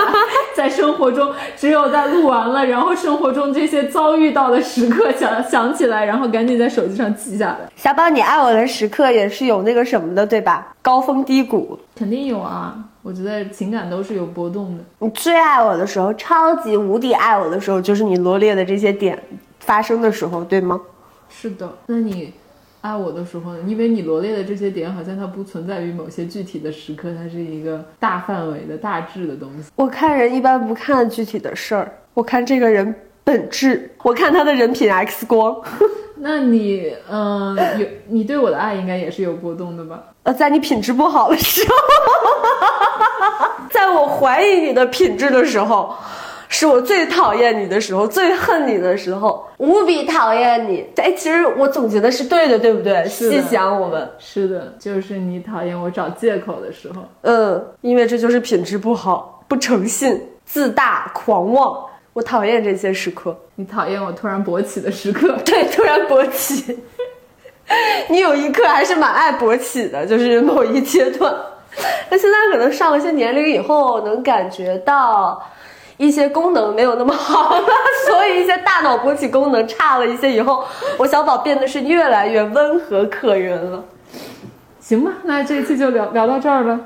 [0.55, 7.59] 在生活中，只有在录完了，然后生活中这些遭遇到的时刻想想起来，然后赶紧在手机上记下来。
[7.75, 10.73] 小宝，你爱我的时刻也是有那个什么的，对吧？
[10.81, 11.79] 高峰低谷。
[11.95, 14.83] 肯定有啊，我觉得情感都是有波动的。
[14.99, 19.17] 你最爱我的时候，超级无敌爱我的时候，就是你罗列的这些点
[19.59, 20.79] 发生的时候，对吗？
[21.29, 22.33] 是的，那你
[22.81, 23.59] 爱我的时候呢？
[23.67, 29.69] 因为你罗列的这些点，好像它不存在于某些具体的时刻，它是一个大范围的大致的东西。
[29.75, 35.55] 我看人一般不看具体的事儿，我看这个人本质，我看他的人品 X 光。
[36.21, 40.03] 那你，嗯、有你对我的爱应该也是有波动的吧？
[40.23, 41.75] 呃，在你品质不好的时候，
[43.71, 45.95] 在我怀疑你的品质的时候，
[46.51, 50.85] 是我最讨厌你的时候，最恨你的时候，无比讨厌你。
[50.97, 53.07] 哎，其实我总结的是对的，对不对？
[53.07, 57.03] 是细想我们，是的，就是你讨厌我找借口的时候。
[57.21, 61.85] 嗯，因为这就是品质不好、不诚信、自大、狂妄。
[62.13, 63.37] 我讨厌这些时刻。
[63.55, 65.37] 你讨厌我突然勃起的时刻。
[65.45, 66.77] 对，突然勃起。
[68.09, 71.33] 你有一刻还是蛮爱勃起的，就是某一阶段。
[72.09, 75.39] 那现在可能上了些年龄以后，能感觉到
[75.99, 77.63] 一些功能没有那么好了，
[78.07, 80.63] 所以一些大脑勃起功能差了一些以后，
[80.97, 83.83] 我小宝变得是越来越温和可人了。
[84.79, 86.79] 行吧，那这一期就聊聊到这儿了。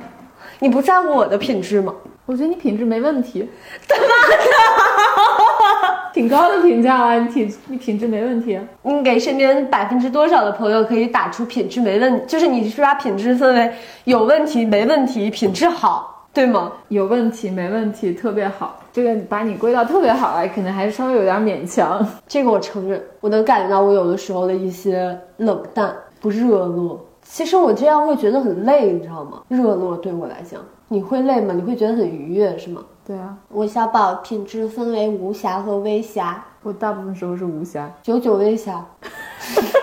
[0.58, 1.94] 你不在乎我的品质吗？
[2.26, 3.48] 我觉得你品质没问题。
[3.88, 7.16] 他妈的， 挺高的评价啊！
[7.20, 8.60] 你品你品质没问题。
[8.82, 13.72] 你给身边百分之多少的朋友可以打出品质没问，就是你是把品质分为
[14.06, 16.72] 有问题、没问题、品质好，对吗？
[16.88, 18.80] 有问题没问题，特别好。
[18.94, 22.06] 这个把你归到特别好来，可能还是稍微有点勉强。
[22.28, 25.92] 这个我承认，我能感觉到我有的时候的一些冷淡、
[26.22, 27.04] 不热络。
[27.24, 29.42] 其实我这样会觉得很累，你知道吗？
[29.48, 31.56] 热络对我来讲，你会累吗？
[31.56, 32.84] 你会觉得很愉悦是吗？
[33.04, 37.92] 对啊，我小宝品质分为无瑕和微瑕，我大部分时候是无瑕。
[38.04, 38.86] 九九微瑕。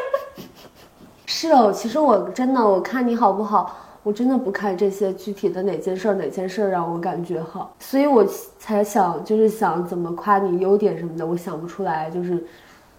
[1.26, 8.24] 是哦，其实我真的，我看你好不好，我真的不看这些具体的哪件事儿哪件事儿让我感觉好，所以我
[8.58, 12.42] 才想就是想怎么夸你优点什么的，我想不出来，就是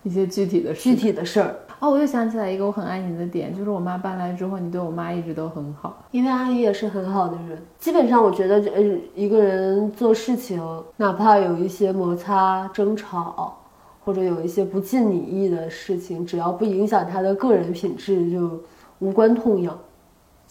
[0.03, 1.55] 一些具体的事具体的事儿。
[1.79, 6.03] 哦，我又想起来一个我很爱你的点，就是我妈搬来之后，你对我妈一直都很好。
[6.11, 8.81] 因为阿姨也是很好的人，基本上我觉得，呃，
[9.15, 10.61] 一个人做事情，
[10.97, 13.57] 哪怕有一些摩擦、争吵，
[14.05, 18.61] 或者有一些不尽你意的事情，只要不影响他的个人品质，就
[18.99, 19.75] 无关痛痒。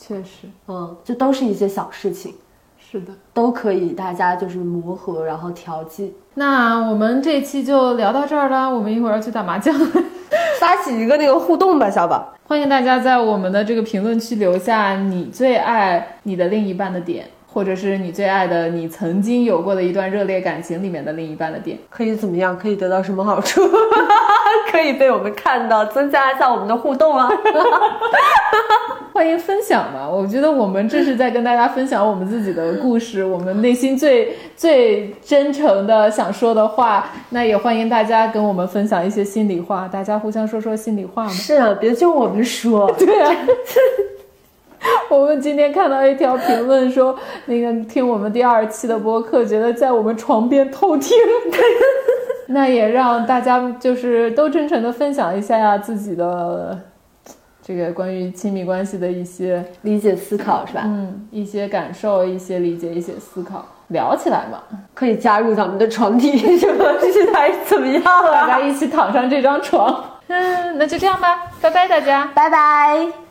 [0.00, 2.34] 确实，嗯，这都是一些小事情，
[2.78, 3.12] 是的。
[3.34, 6.14] 都可以大家就是磨合，然后调剂。
[6.34, 9.74] 那我们这期就聊到这儿了，我们一会儿要去打麻将。
[10.58, 12.32] 发起一个那个互动吧，小宝。
[12.46, 21.76] 欢迎大家在我们的这个评论区留下你最爱你的另一半的点，或者是你最爱的你曾经有过的一段热烈感情里面的另一半的点。
[21.88, 22.56] 可以怎么样？
[22.56, 23.60] 可以得到什么好处？
[24.70, 27.28] 可以被我们看到，增加一下我们的互动啊！
[29.12, 37.10] 欢迎分享嘛，我觉得我们这是在跟大家分享我们自己的故事，我们内心最最真诚的想说的话。
[37.30, 41.30] 那也欢迎大家跟我们分享一些心里话，大家互相说说心里话嘛。
[41.30, 42.90] 是啊，别就我们说。
[42.96, 43.34] 对啊。
[45.10, 47.16] 我们今天看到一条评论说，
[47.46, 51.16] 那个听我们第二期的播客，觉得在我们床边偷听。
[52.48, 56.76] 那也让大家就是都真诚的分享一下呀自己的
[57.62, 60.82] 这个关于亲密关系的一些理解思考是吧？
[60.84, 64.58] 嗯，一些感受、一些理解、一些思考，聊起来嘛，
[64.94, 66.84] 可以加入咱们的床底什么？
[67.00, 68.48] 这还怎么样啊？
[68.48, 70.04] 大家一起躺上这张床。
[70.26, 73.29] 嗯，那就这样吧，拜拜，大家，拜拜。